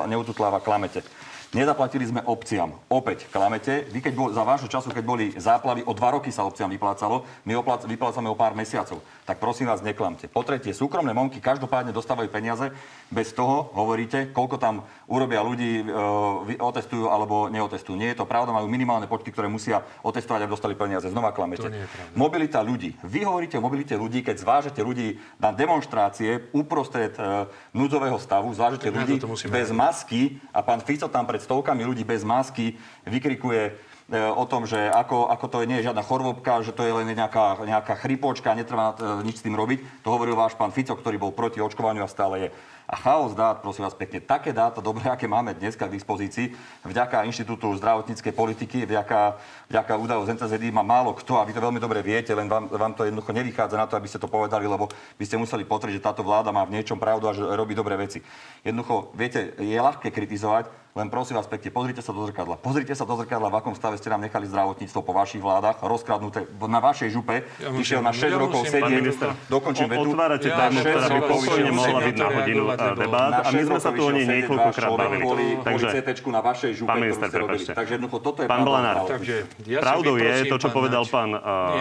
[0.09, 1.07] neututláva, klamete.
[1.53, 2.73] Nezaplatili sme obciam.
[2.89, 3.85] Opäť klamete.
[3.93, 7.29] Vy keď bol, za vášho času, keď boli záplavy, o dva roky sa obciam vyplácalo,
[7.45, 9.05] my oplac, vyplácame o pár mesiacov.
[9.25, 10.29] Tak prosím vás, neklamte.
[10.29, 12.73] Po tretie, súkromné monky každopádne dostávajú peniaze.
[13.09, 17.97] Bez toho hovoríte, koľko tam urobia ľudí, e, otestujú alebo neotestujú.
[17.97, 21.09] Nie je to pravda, majú minimálne počty, ktoré musia otestovať, aby dostali peniaze.
[21.09, 21.69] Znova klamete.
[22.17, 22.97] Mobilita ľudí.
[23.05, 28.89] Vy hovoríte o mobilite ľudí, keď zvážete ľudí na demonstrácie uprostred e, núdzového stavu, zvážete
[28.89, 33.73] ľudí bez masky a pán Fico tam pred stovkami ľudí bez masky vykrikuje e,
[34.33, 37.61] o tom, že ako, ako to nie je žiadna chorobka, že to je len nejaká,
[37.63, 40.03] nejaká chrypočka netreba e, nič s tým robiť.
[40.03, 42.49] To hovoril váš pán Fico, ktorý bol proti očkovaniu a stále je
[42.85, 46.53] a chaos dát, prosím vás pekne, také dáta, dobré, aké máme dneska k dispozícii,
[46.85, 49.41] vďaka Inštitútu zdravotníckej politiky, vďaka,
[49.73, 52.69] vďaka údajov z NCZD má málo kto, a vy to veľmi dobre viete, len vám,
[52.69, 55.97] vám to jednoducho nevychádza na to, aby ste to povedali, lebo by ste museli potvrdiť,
[55.97, 58.21] že táto vláda má v niečom pravdu a že robí dobré veci.
[58.61, 62.55] Jednoducho, viete, je ľahké kritizovať, len prosím vás pekne, pozrite sa do zrkadla.
[62.55, 66.47] Pozrite sa do zrkadla, v akom stave ste nám nechali zdravotníctvo po vašich vládach, rozkradnuté
[66.71, 67.43] na vašej župe.
[67.59, 69.03] Ja išiel na 6 ja rokov sedieť,
[69.51, 70.15] dokončím vetu.
[70.15, 72.63] Otvárate tému, ktorá by pokojne mohla byť na hodinu
[72.95, 75.47] debát a my sme sa tu o nej niekoľkokrát bavili.
[75.67, 77.73] Takže na vašej župe, pán minister, prepačte.
[77.75, 78.97] Takže jednoducho toto je pán Blanár,
[79.83, 81.35] pravdou je to, čo povedal pán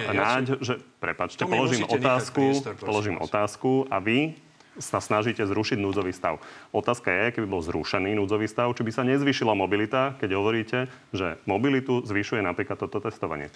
[0.10, 4.34] Náď, že prepačte, položím otázku, položím otázku a vy
[4.82, 6.42] sa snažíte zrušiť núdzový stav.
[6.74, 10.80] Otázka je, keby bol zrušený núdzový stav, či by sa nezvyšila mobilita, keď hovoríte,
[11.14, 13.54] že mobilitu zvyšuje napríklad toto testovanie.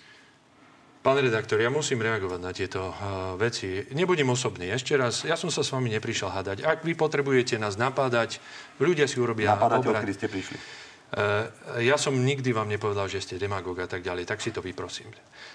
[1.08, 3.80] Pán redaktor, ja musím reagovať na tieto uh, veci.
[3.96, 4.68] Nebudem osobný.
[4.68, 6.68] Ešte raz, ja som sa s vami neprišiel hádať.
[6.68, 8.44] Ak vy potrebujete nás napádať,
[8.76, 9.56] ľudia si urobia...
[9.56, 10.58] Napádate, odkedy ste prišli.
[10.60, 11.48] Uh,
[11.80, 15.08] ja som nikdy vám nepovedal, že ste demagóg a tak ďalej, tak si to vyprosím.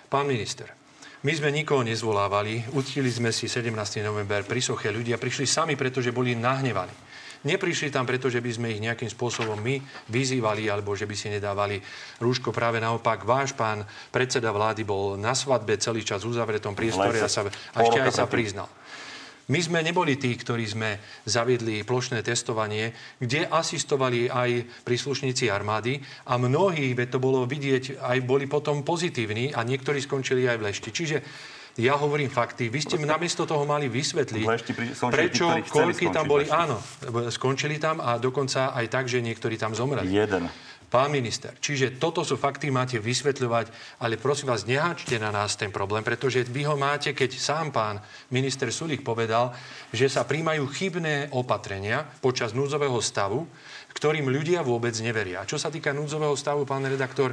[0.09, 0.73] Pán minister,
[1.23, 3.71] my sme nikoho nezvolávali, uctili sme si 17.
[4.03, 6.91] november pri soche ľudia, prišli sami, pretože boli nahnevaní.
[7.43, 11.83] Neprišli tam, pretože by sme ich nejakým spôsobom my vyzývali, alebo že by si nedávali
[12.23, 12.55] rúško.
[12.55, 13.83] Práve naopak, váš pán
[14.15, 18.15] predseda vlády bol na svadbe celý čas v uzavretom priestore a, sa, a ešte aj
[18.15, 18.71] sa priznal.
[19.51, 25.99] My sme neboli tí, ktorí sme zaviedli plošné testovanie, kde asistovali aj príslušníci armády
[26.31, 30.65] a mnohí, veď to bolo vidieť, aj boli potom pozitívni a niektorí skončili aj v
[30.71, 30.91] lešti.
[30.95, 31.17] Čiže
[31.81, 32.69] ja hovorím fakty.
[32.69, 34.45] Vy ste namiesto toho mali vysvetliť,
[35.09, 36.45] prečo, koľky tam boli.
[36.53, 36.77] Áno,
[37.33, 40.13] skončili tam a dokonca aj tak, že niektorí tam zomreli.
[40.13, 40.53] Jeden.
[40.93, 45.73] Pán minister, čiže toto sú fakty, máte vysvetľovať, ale prosím vás, neháčte na nás ten
[45.73, 47.97] problém, pretože vy ho máte, keď sám pán
[48.29, 49.57] minister Sulik povedal,
[49.89, 53.49] že sa príjmajú chybné opatrenia počas núdzového stavu,
[53.97, 55.41] ktorým ľudia vôbec neveria.
[55.41, 57.33] A čo sa týka núdzového stavu, pán redaktor,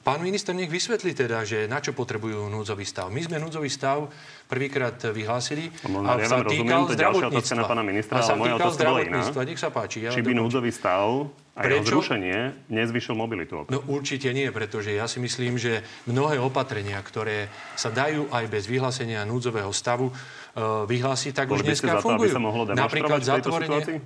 [0.00, 3.12] Pán minister, nech vysvetlí teda, že na čo potrebujú núdzový stav.
[3.12, 4.08] My sme núdzový stav
[4.48, 7.60] prvýkrát vyhlásili no, a ja sa týkal zdravotníctva.
[7.60, 9.40] Na pána ministra, a sa ale týkal zdravotníctva.
[9.44, 10.08] Nech sa páči.
[10.08, 13.68] Ja Či by núdzový stav a jeho zrušenie nezvyšil mobilitu?
[13.68, 18.64] No určite nie, pretože ja si myslím, že mnohé opatrenia, ktoré sa dajú aj bez
[18.72, 20.08] vyhlásenia núdzového stavu
[20.56, 22.34] uh, vyhlásiť, tak Boli už dneska fungujú.
[22.74, 24.02] Napríklad zatvorenie...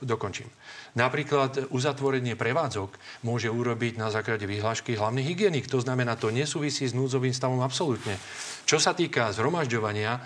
[0.00, 0.48] Dokončím.
[0.94, 2.94] Napríklad uzatvorenie prevádzok
[3.26, 5.66] môže urobiť na základe vyhlášky hlavný hygienik.
[5.66, 8.14] To znamená, to nesúvisí s núdzovým stavom absolútne.
[8.62, 10.22] Čo sa týka zhromažďovania,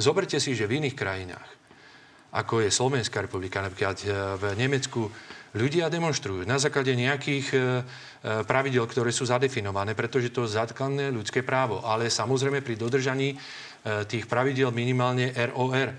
[0.00, 1.48] zoberte si, že v iných krajinách,
[2.32, 4.08] ako je Slovenská republika, napríklad e,
[4.40, 5.12] v Nemecku,
[5.52, 7.62] ľudia demonstrujú na základe nejakých e, e,
[8.48, 11.84] pravidel, ktoré sú zadefinované, pretože to je základné ľudské právo.
[11.84, 13.36] Ale samozrejme pri dodržaní
[13.82, 15.90] tých pravidel minimálne ROR.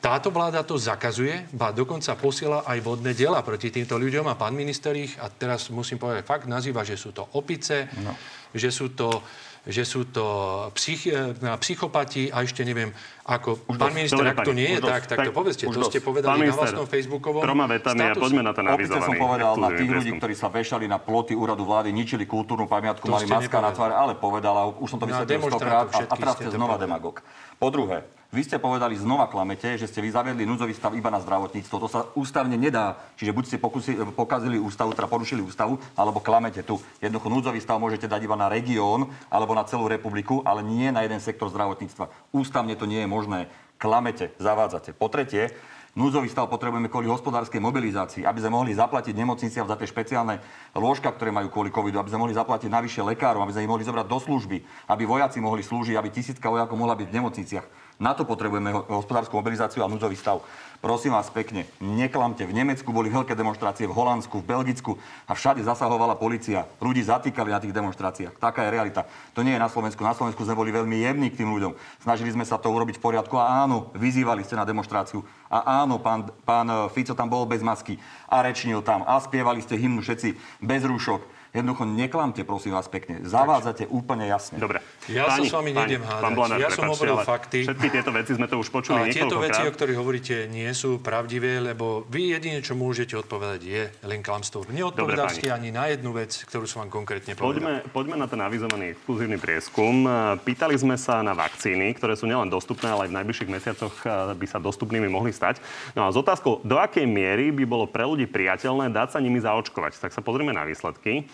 [0.00, 4.56] Táto vláda to zakazuje, ba dokonca posiela aj vodné diela proti týmto ľuďom a pán
[4.56, 8.16] minister ich, a teraz musím povedať fakt, nazýva, že sú to opice, no.
[8.48, 9.20] že sú to
[9.68, 10.24] že sú to
[10.72, 12.88] psych, e, psychopati a ešte neviem,
[13.28, 13.60] ako...
[13.68, 15.68] Už pán minister, ak to nie je tak, tak to povedzte.
[15.68, 19.04] To ste povedali na vlastnom Facebookovom Troma vetami a poďme na ten avizovaný.
[19.04, 23.04] som povedal na tých ľudí, ktorí sa vešali na ploty úradu vlády, ničili kultúrnu pamiatku,
[23.08, 26.48] mali maska na tváre, ale povedala, už som to vysvetlil stokrát a, a teraz ste
[26.48, 27.20] znova demagog.
[27.60, 31.18] Po druhé, vy ste povedali, znova klamete, že ste vy zaviedli núdzový stav iba na
[31.18, 31.76] zdravotníctvo.
[31.82, 32.94] To sa ústavne nedá.
[33.18, 36.78] Čiže buď ste pokusili, pokazili ústavu, teda porušili ústavu, alebo klamete tu.
[37.02, 41.02] Jednoducho núdzový stav môžete dať iba na región alebo na celú republiku, ale nie na
[41.02, 42.30] jeden sektor zdravotníctva.
[42.30, 43.50] Ústavne to nie je možné.
[43.82, 44.94] Klamete, zavádzate.
[44.94, 45.50] Po tretie,
[45.90, 50.38] Núdzový stav potrebujeme kvôli hospodárskej mobilizácii, aby sme mohli zaplatiť nemocniciam za tie špeciálne
[50.78, 53.82] lôžka, ktoré majú kvôli covidu, aby sme mohli zaplatiť navyše lekárom, aby sme ich mohli
[53.82, 57.66] zobrať do služby, aby vojaci mohli slúžiť, aby tisícka vojakov mohla byť v nemocniciach.
[58.00, 60.40] Na to potrebujeme hospodárskú mobilizáciu a núdzový stav.
[60.80, 62.48] Prosím vás pekne, neklamte.
[62.48, 64.96] V Nemecku boli veľké demonstrácie, v Holandsku, v Belgicku
[65.28, 66.64] a všade zasahovala policia.
[66.80, 68.40] Ľudí zatýkali na tých demonstráciách.
[68.40, 69.04] Taká je realita.
[69.36, 70.00] To nie je na Slovensku.
[70.00, 71.76] Na Slovensku sme boli veľmi jemní k tým ľuďom.
[72.00, 75.20] Snažili sme sa to urobiť v poriadku a áno, vyzývali ste na demonstráciu.
[75.52, 78.00] A áno, pán, pán Fico tam bol bez masky
[78.32, 83.26] a rečnil tam a spievali ste hymnu všetci bez rúšok Jednoducho neklamte, prosím vás pekne.
[83.26, 84.62] Zavádzate úplne jasne.
[84.62, 84.78] Dobre.
[85.10, 86.22] Ja pani, sa s vami nejdem hádať.
[86.22, 87.66] Pán Blanár, ja som hovoril fakty.
[87.66, 91.02] Všetky tieto veci sme to už počuli A tieto veci, o ktorých hovoríte, nie sú
[91.02, 94.62] pravdivé, lebo vy jedine, čo môžete odpovedať, je len klamstvo.
[94.70, 97.50] Neodpovedali ste ani na jednu vec, ktorú som vám konkrétne povedal.
[97.58, 100.06] Poďme, poďme na ten avizovaný exkluzívny prieskum.
[100.46, 104.38] Pýtali sme sa na vakcíny, ktoré sú nielen dostupné, ale aj v najbližších mesiacoch eh,
[104.38, 105.58] by sa dostupnými mohli stať.
[105.98, 109.42] No a s otázkou, do akej miery by bolo pre ľudí priateľné dať sa nimi
[109.42, 109.98] zaočkovať.
[109.98, 111.26] Tak sa pozrieme na výsledky.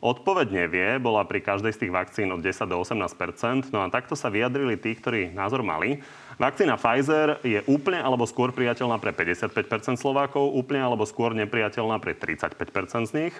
[0.00, 4.16] Odpoveď nevie, bola pri každej z tých vakcín od 10 do 18% No a takto
[4.16, 6.00] sa vyjadrili tí, ktorí názor mali.
[6.40, 12.16] Vakcína Pfizer je úplne alebo skôr priateľná pre 55% Slovákov, úplne alebo skôr nepriateľná pre
[12.16, 13.34] 35% z nich.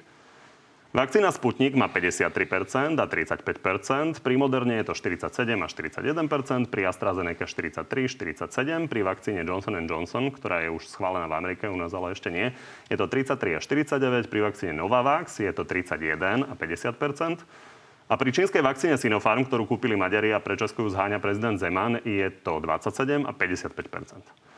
[0.91, 5.30] Vakcína Sputnik má 53% a 35%, pri Moderne je to 47
[5.62, 11.38] a 41%, pri AstraZeneca 43, 47, pri vakcíne Johnson Johnson, ktorá je už schválená v
[11.38, 12.51] Amerike, u nás ale ešte nie,
[12.91, 17.38] je to 33 a 49, pri vakcíne Novavax je to 31 a 50%.
[18.11, 22.26] A pri čínskej vakcíne Sinopharm, ktorú kúpili Maďari a pre Česku zháňa prezident Zeman, je
[22.43, 24.49] to 27 a 55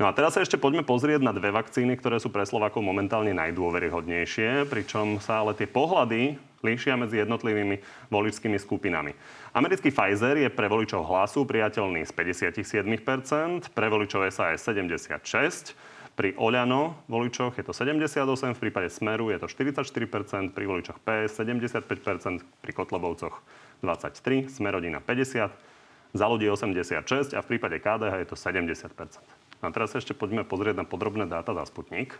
[0.00, 3.36] No a teraz sa ešte poďme pozrieť na dve vakcíny, ktoré sú pre Slovákov momentálne
[3.36, 9.12] najdôveryhodnejšie, pričom sa ale tie pohľady líšia medzi jednotlivými voličskými skupinami.
[9.52, 15.76] Americký Pfizer je pre voličov hlasu priateľný z 57%, pre voličov SAS 76%,
[16.16, 21.44] pri Oľano voličoch je to 78%, v prípade Smeru je to 44%, pri voličoch PS
[21.44, 23.36] 75%, pri Kotlebovcoch
[23.84, 29.39] 23%, Smerodina 50%, za ľudí 86% a v prípade KDH je to 70%.
[29.60, 32.16] A teraz ešte poďme pozrieť na podrobné dáta za Sputnik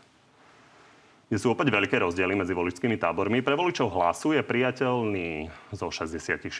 [1.31, 3.39] kde sú opäť veľké rozdiely medzi voličskými tábormi.
[3.39, 6.51] Pre voličov hlasu je priateľný zo 66%,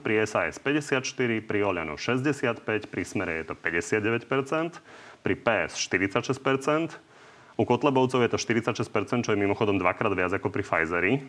[0.00, 4.80] pri SAS 54%, pri Oľano 65%, pri Smere je to 59%,
[5.20, 10.64] pri PS 46%, u Kotlebovcov je to 46%, čo je mimochodom dvakrát viac ako pri
[10.64, 11.20] Pfizeri.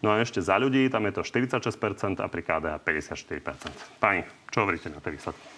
[0.00, 4.00] No a ešte za ľudí, tam je to 46% a pri KDH 54%.
[4.00, 5.57] Pani, čo hovoríte na tie výsledky?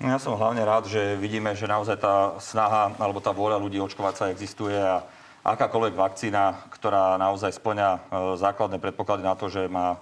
[0.00, 4.14] Ja som hlavne rád, že vidíme, že naozaj tá snaha alebo tá vôľa ľudí očkovať
[4.16, 5.04] sa existuje a
[5.44, 7.98] akákoľvek vakcína, ktorá naozaj splňa e,
[8.40, 10.00] základné predpoklady na to, že má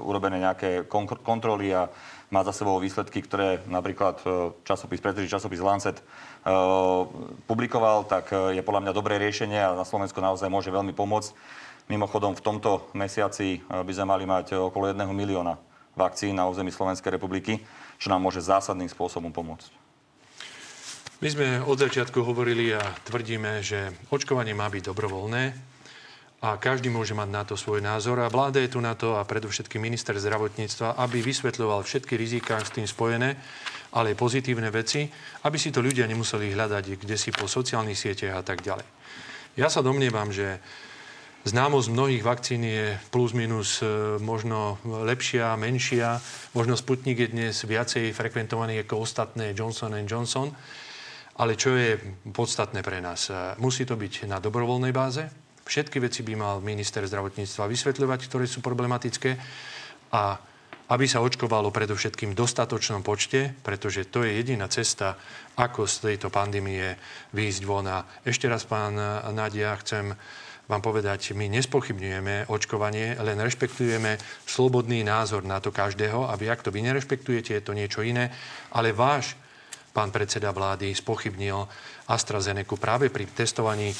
[0.00, 0.88] urobené nejaké
[1.20, 1.92] kontroly a
[2.32, 6.00] má za sebou výsledky, ktoré napríklad e, časopis, pretože časopis Lancet
[7.44, 11.36] publikoval, tak je podľa mňa dobré riešenie a na Slovensku naozaj môže veľmi pomôcť.
[11.92, 15.56] Mimochodom, v tomto mesiaci by sme mali mať okolo 1 milióna
[15.96, 17.60] vakcín na území Slovenskej republiky
[17.98, 19.84] čo nám môže zásadným spôsobom pomôcť.
[21.22, 25.56] My sme od začiatku hovorili a tvrdíme, že očkovanie má byť dobrovoľné
[26.44, 29.24] a každý môže mať na to svoj názor a vláda je tu na to a
[29.24, 33.40] predovšetkým minister zdravotníctva, aby vysvetľoval všetky riziká s tým spojené,
[33.96, 35.08] ale aj pozitívne veci,
[35.48, 38.84] aby si to ľudia nemuseli hľadať kde si po sociálnych sieťach a tak ďalej.
[39.56, 40.60] Ja sa domnievam, že
[41.44, 46.16] Známosť mnohých vakcín je plus minus e, možno lepšia, menšia.
[46.56, 50.48] Možno Sputnik je dnes viacej frekventovaný ako ostatné Johnson Johnson.
[51.36, 52.00] Ale čo je
[52.32, 53.28] podstatné pre nás?
[53.28, 55.28] E, musí to byť na dobrovoľnej báze.
[55.68, 59.36] Všetky veci by mal minister zdravotníctva vysvetľovať, ktoré sú problematické.
[60.16, 60.40] A
[60.96, 65.20] aby sa očkovalo predovšetkým v dostatočnom počte, pretože to je jediná cesta,
[65.60, 66.96] ako z tejto pandémie
[67.36, 67.84] výjsť von.
[67.84, 68.96] A ešte raz, pán
[69.36, 70.16] Nadia, chcem
[70.64, 74.16] vám povedať, my nespochybňujeme očkovanie, len rešpektujeme
[74.48, 78.32] slobodný názor na to každého a vy, ak to vy nerešpektujete, je to niečo iné,
[78.72, 79.36] ale váš
[79.94, 81.70] pán predseda vlády spochybnil
[82.10, 83.96] AstraZeneca práve pri testovaní e,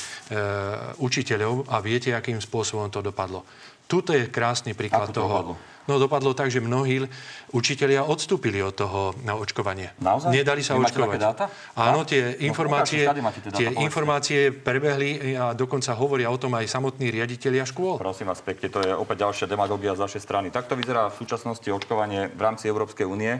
[0.98, 3.46] učiteľov a viete, akým spôsobom to dopadlo.
[3.84, 5.28] Tuto je krásny príklad Ako to toho.
[5.30, 5.54] dopadlo?
[5.84, 7.04] No dopadlo tak, že mnohí
[7.52, 9.92] učitelia odstúpili od toho na očkovanie.
[10.00, 10.32] Naozaj?
[10.32, 11.20] Nedali sa Vy očkovať.
[11.20, 11.44] dáta?
[11.76, 16.56] Áno, tie No, informácie, ukážte, máte tie dáta, informácie prebehli a dokonca hovoria o tom
[16.56, 18.00] aj samotní riaditeľia škôl.
[18.00, 20.48] Prosím vás pekne, to je opäť ďalšia demagogia z vašej strany.
[20.48, 23.36] Takto vyzerá v súčasnosti očkovanie v rámci Európskej únie.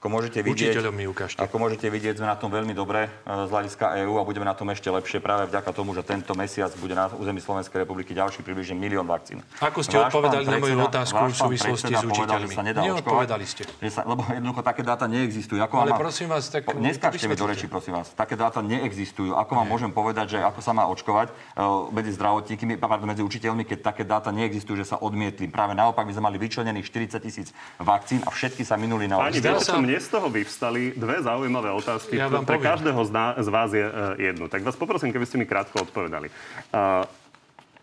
[0.00, 1.44] Ako môžete vidieť, Učiteľom mi ukážte.
[1.44, 4.56] Ako môžete vidieť, sme na tom veľmi dobre e, z hľadiska EÚ a budeme na
[4.56, 8.40] tom ešte lepšie práve vďaka tomu, že tento mesiac bude na území Slovenskej republiky ďalší
[8.40, 9.44] približne milión vakcín.
[9.60, 12.54] Ako ste Váš odpovedali na moju otázku v súvislosti s povedal, že učiteľmi?
[12.56, 13.84] sa nedá Neodpovedali očkovať, ste.
[13.84, 15.60] Že sa, lebo jednoducho také dáta neexistujú.
[15.68, 18.08] Ako Ale mám- prosím vás, tak Neskáčte mi do reči, prosím vás.
[18.16, 19.36] Také dáta neexistujú.
[19.36, 21.32] Ako vám môžem povedať, že ako sa má očkovať e,
[21.92, 25.44] medzi zdravotníkmi, pardon, medzi učiteľmi, keď také dáta neexistujú, že sa odmietli.
[25.52, 29.36] Práve naopak by sme mali vyčlenených 40 tisíc vakcín a všetky sa minuli na Pani,
[29.90, 30.94] Mne z toho vyvstali?
[30.94, 32.14] Dve zaujímavé otázky.
[32.14, 32.70] Ja vám Pre poviem.
[32.70, 33.92] každého z, ná- z vás je e,
[34.30, 34.46] jednu.
[34.46, 36.30] Tak vás poprosím, keby ste mi krátko odpovedali.
[36.70, 37.02] Uh,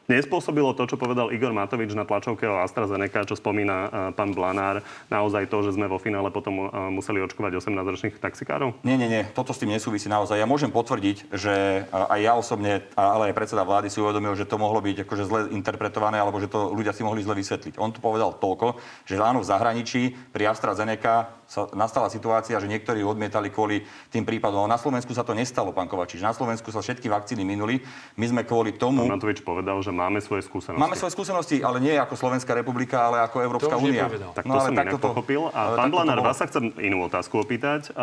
[0.08, 4.80] Nespôsobilo to, čo povedal Igor Matovič na tlačovke o AstraZeneca, čo spomína uh, pán Blanár,
[5.12, 8.72] naozaj to, že sme vo finále potom uh, museli očkovať 18-ročných taxikárov?
[8.88, 10.40] Nie, nie, nie, toto s tým nesúvisí naozaj.
[10.40, 14.48] Ja môžem potvrdiť, že aj ja osobne, a- ale aj predseda vlády si uvedomil, že
[14.48, 17.76] to mohlo byť akože zle interpretované, alebo že to ľudia si mohli zle vysvetliť.
[17.76, 23.02] On tu povedal toľko, že áno, v zahraničí pri AstraZeneca sa nastala situácia, že niektorí
[23.02, 23.82] odmietali kvôli
[24.12, 24.68] tým prípadom.
[24.68, 26.20] Na Slovensku sa to nestalo, pán Kovačič.
[26.20, 27.80] Na Slovensku sa všetky vakcíny minuli.
[28.20, 29.08] My sme kvôli tomu...
[29.08, 30.78] Pán Matovič povedal, že máme svoje skúsenosti.
[30.78, 34.12] Máme svoje skúsenosti, ale nie ako Slovenská republika, ale ako Európska únia.
[34.36, 35.42] Tak to No, ale som takto inak to- pochopil.
[35.56, 37.96] ale A pán Blanár, vás sa chcem inú otázku opýtať.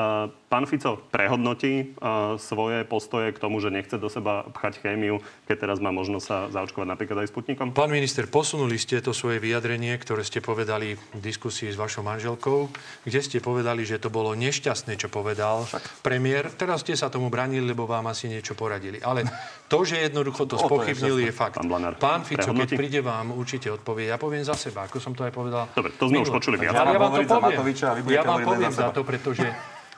[0.49, 1.93] Pán Fico prehodnotí
[2.41, 6.37] svoje postoje k tomu, že nechce do seba pchať chémiu, keď teraz má možnosť sa
[6.49, 7.77] zaočkovať napríklad aj Sputnikom?
[7.77, 12.71] Pán minister, posunuli ste to svoje vyjadrenie, ktoré ste povedali v diskusii s vašou manželkou,
[13.05, 15.65] kde ste povedali, že to bolo nešťastné, čo povedal
[16.01, 16.51] premiér.
[16.51, 18.99] Teraz ste sa tomu bránili, lebo vám asi niečo poradili.
[18.99, 19.25] Ale
[19.65, 21.57] to, že jednoducho to spochybnili, je fakt.
[21.57, 22.75] Pán Blanár, Pán Fico, keď prehodnotí?
[22.77, 24.07] príde vám, určite odpovie.
[24.07, 25.71] Ja poviem za seba, ako som to aj povedal.
[25.71, 26.75] Dobre, to sme už počuli viac.
[26.75, 27.61] Ja Ja vám to za poviem.
[27.65, 28.93] A Ja vám za poviem za seba.
[28.93, 29.47] to, pretože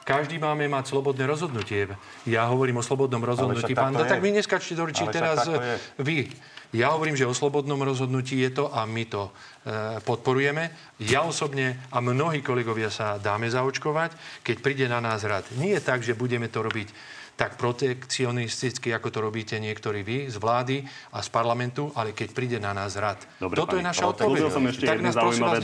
[0.03, 1.91] každý máme mať slobodné rozhodnutie.
[2.23, 3.75] Ja hovorím o slobodnom rozhodnutí.
[3.75, 5.51] však tak Pán, tak vy neskačte do rečí však teraz
[5.99, 6.31] vy.
[6.77, 10.93] Ja hovorím, že o slobodnom rozhodnutí je to a my to e, podporujeme.
[11.01, 15.49] Ja osobne a mnohí kolegovia sa dáme zaočkovať, keď príde na nás rad.
[15.57, 20.41] Nie je tak, že budeme to robiť tak protekcionisticky, ako to robíte niektorí vy z
[20.41, 23.21] vlády a z parlamentu, ale keď príde na nás rad.
[23.37, 24.41] Dobre, Toto pani, je naša odpoveď.
[24.49, 25.61] som ešte tak nás prosím vás.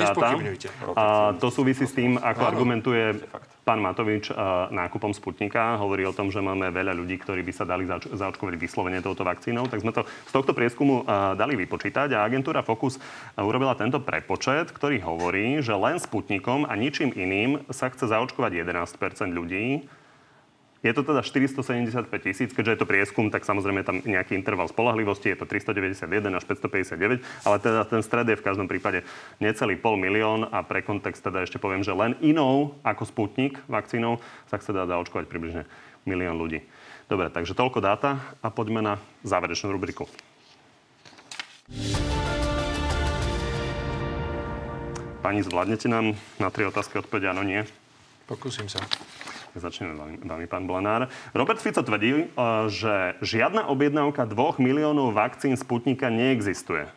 [0.93, 2.51] A to súvisí s tým, ako Áno.
[2.53, 3.25] argumentuje
[3.65, 5.81] pán Matovič a, nákupom Sputnika.
[5.81, 9.25] Hovorí o tom, že máme veľa ľudí, ktorí by sa dali zaoč- zaočkovať vyslovene touto
[9.25, 9.65] vakcínou.
[9.71, 13.01] Tak sme to z tohto prieskumu a, dali vypočítať a agentúra Focus
[13.33, 18.61] a, urobila tento prepočet, ktorý hovorí, že len Sputnikom a ničím iným sa chce zaočkovať
[18.61, 19.89] 11% ľudí.
[20.83, 25.31] Je to teda 475 tisíc, keďže je to prieskum, tak samozrejme tam nejaký interval spolahlivosti,
[25.31, 29.07] je to 391 až 559, ale teda ten stred je v každom prípade
[29.39, 34.19] necelý pol milión a pre kontext teda ešte poviem, že len inou ako Sputnik vakcínou
[34.51, 35.71] sa chce dať zaočkovať približne
[36.03, 36.67] milión ľudí.
[37.07, 40.11] Dobre, takže toľko dáta a poďme na záverečnú rubriku.
[45.23, 47.63] Pani, zvládnete nám na tri otázky odpovedať áno, nie?
[48.27, 48.83] Pokúsim sa.
[49.53, 49.93] Začneme
[50.25, 51.13] vami, pán Blanár.
[51.37, 52.27] Robert Fico tvrdí, e,
[52.73, 56.89] že žiadna objednávka 2 miliónov vakcín Sputnika neexistuje.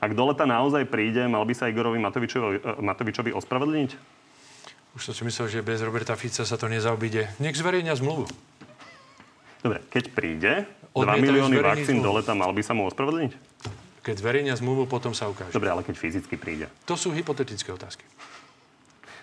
[0.00, 3.90] Ak do leta naozaj príde, mal by sa Igorovi Matovičovi, e, Matovičovi ospravedlniť?
[4.96, 7.36] Už som si myslel, že bez Roberta Fica sa to nezaobíde.
[7.36, 8.24] Nech zverejňa zmluvu.
[9.60, 10.52] Dobre, keď príde
[10.96, 12.18] 2 Odmietajú milióny zverejniť vakcín do zmluvu.
[12.24, 13.32] leta, mal by sa mu ospravedlniť?
[14.00, 15.52] Keď zverejňa zmluvu, potom sa ukáže.
[15.52, 16.72] Dobre, ale keď fyzicky príde.
[16.88, 18.08] To sú hypotetické otázky.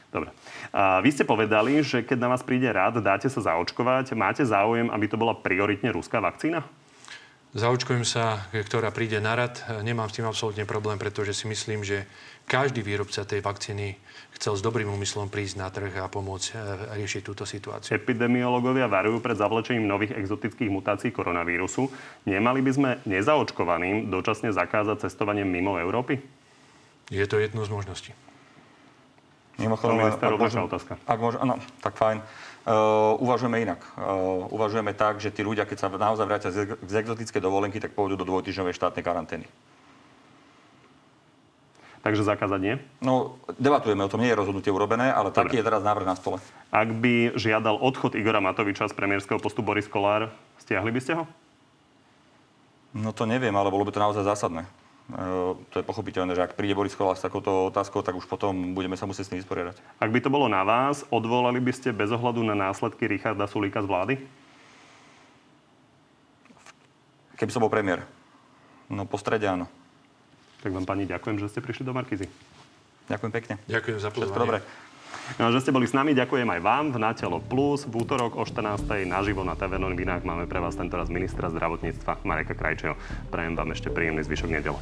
[0.07, 0.31] Dobre.
[0.71, 4.15] A vy ste povedali, že keď na vás príde rád, dáte sa zaočkovať.
[4.15, 6.63] Máte záujem, aby to bola prioritne ruská vakcína?
[7.57, 9.63] Zaočkujem sa, ktorá príde na rad.
[9.79, 12.03] Nemám s tým absolútne problém, pretože si myslím, že
[12.43, 13.95] každý výrobca tej vakcíny
[14.35, 16.55] chcel s dobrým úmyslom prísť na trh a pomôcť e,
[17.01, 17.97] riešiť túto situáciu.
[17.97, 21.89] Epidemiológovia varujú pred zavlečením nových exotických mutácií koronavírusu.
[22.29, 26.19] Nemali by sme nezaočkovaným dočasne zakázať cestovanie mimo Európy?
[27.09, 28.11] Je to jedno z možností.
[29.57, 30.93] Mimochodom, Pán minister, ak otázka.
[31.09, 32.21] Ak môžem, áno, tak fajn.
[32.67, 33.81] Uh, uvažujeme inak.
[33.97, 37.97] Uh, uvažujeme tak, že tí ľudia, keď sa naozaj vrátia z, z exotickej dovolenky, tak
[37.97, 39.49] pôjdu do dvojtyžňovej štátnej karantény.
[42.05, 42.75] Takže zakázať nie?
[43.01, 45.43] No, debatujeme o tom, nie je rozhodnutie urobené, ale Dobre.
[45.43, 46.37] taký je teraz návrh na stole.
[46.69, 50.29] Ak by žiadal odchod Igora Matoviča z premiérskeho postu Boris Kolár,
[50.61, 51.23] stiahli by ste ho?
[52.95, 54.69] No to neviem, ale bolo by to naozaj zásadné.
[55.07, 58.75] Uh, to je pochopiteľné, že ak príde Boris Kolár s takouto otázkou, tak už potom
[58.75, 59.79] budeme sa musieť s tým vysporiadať.
[60.03, 63.79] Ak by to bolo na vás, odvolali by ste bez ohľadu na následky Richarda Sulíka
[63.79, 64.13] z vlády?
[67.39, 68.03] Keby som bol premiér.
[68.91, 69.71] No po strede áno.
[70.59, 72.27] Tak vám pani ďakujem, že ste prišli do Markizy.
[73.07, 73.53] Ďakujem pekne.
[73.71, 74.43] Ďakujem za Všetko pozvanie.
[74.43, 74.59] dobré.
[75.37, 77.83] No, že ste boli s nami, ďakujem aj vám v Natelo Plus.
[77.83, 79.05] V útorok o 14.
[79.05, 82.95] naživo na TV novinách máme pre vás tentoraz ministra zdravotníctva Mareka Krajčeho.
[83.27, 84.79] Prajem vám ešte príjemný zvyšok nedele.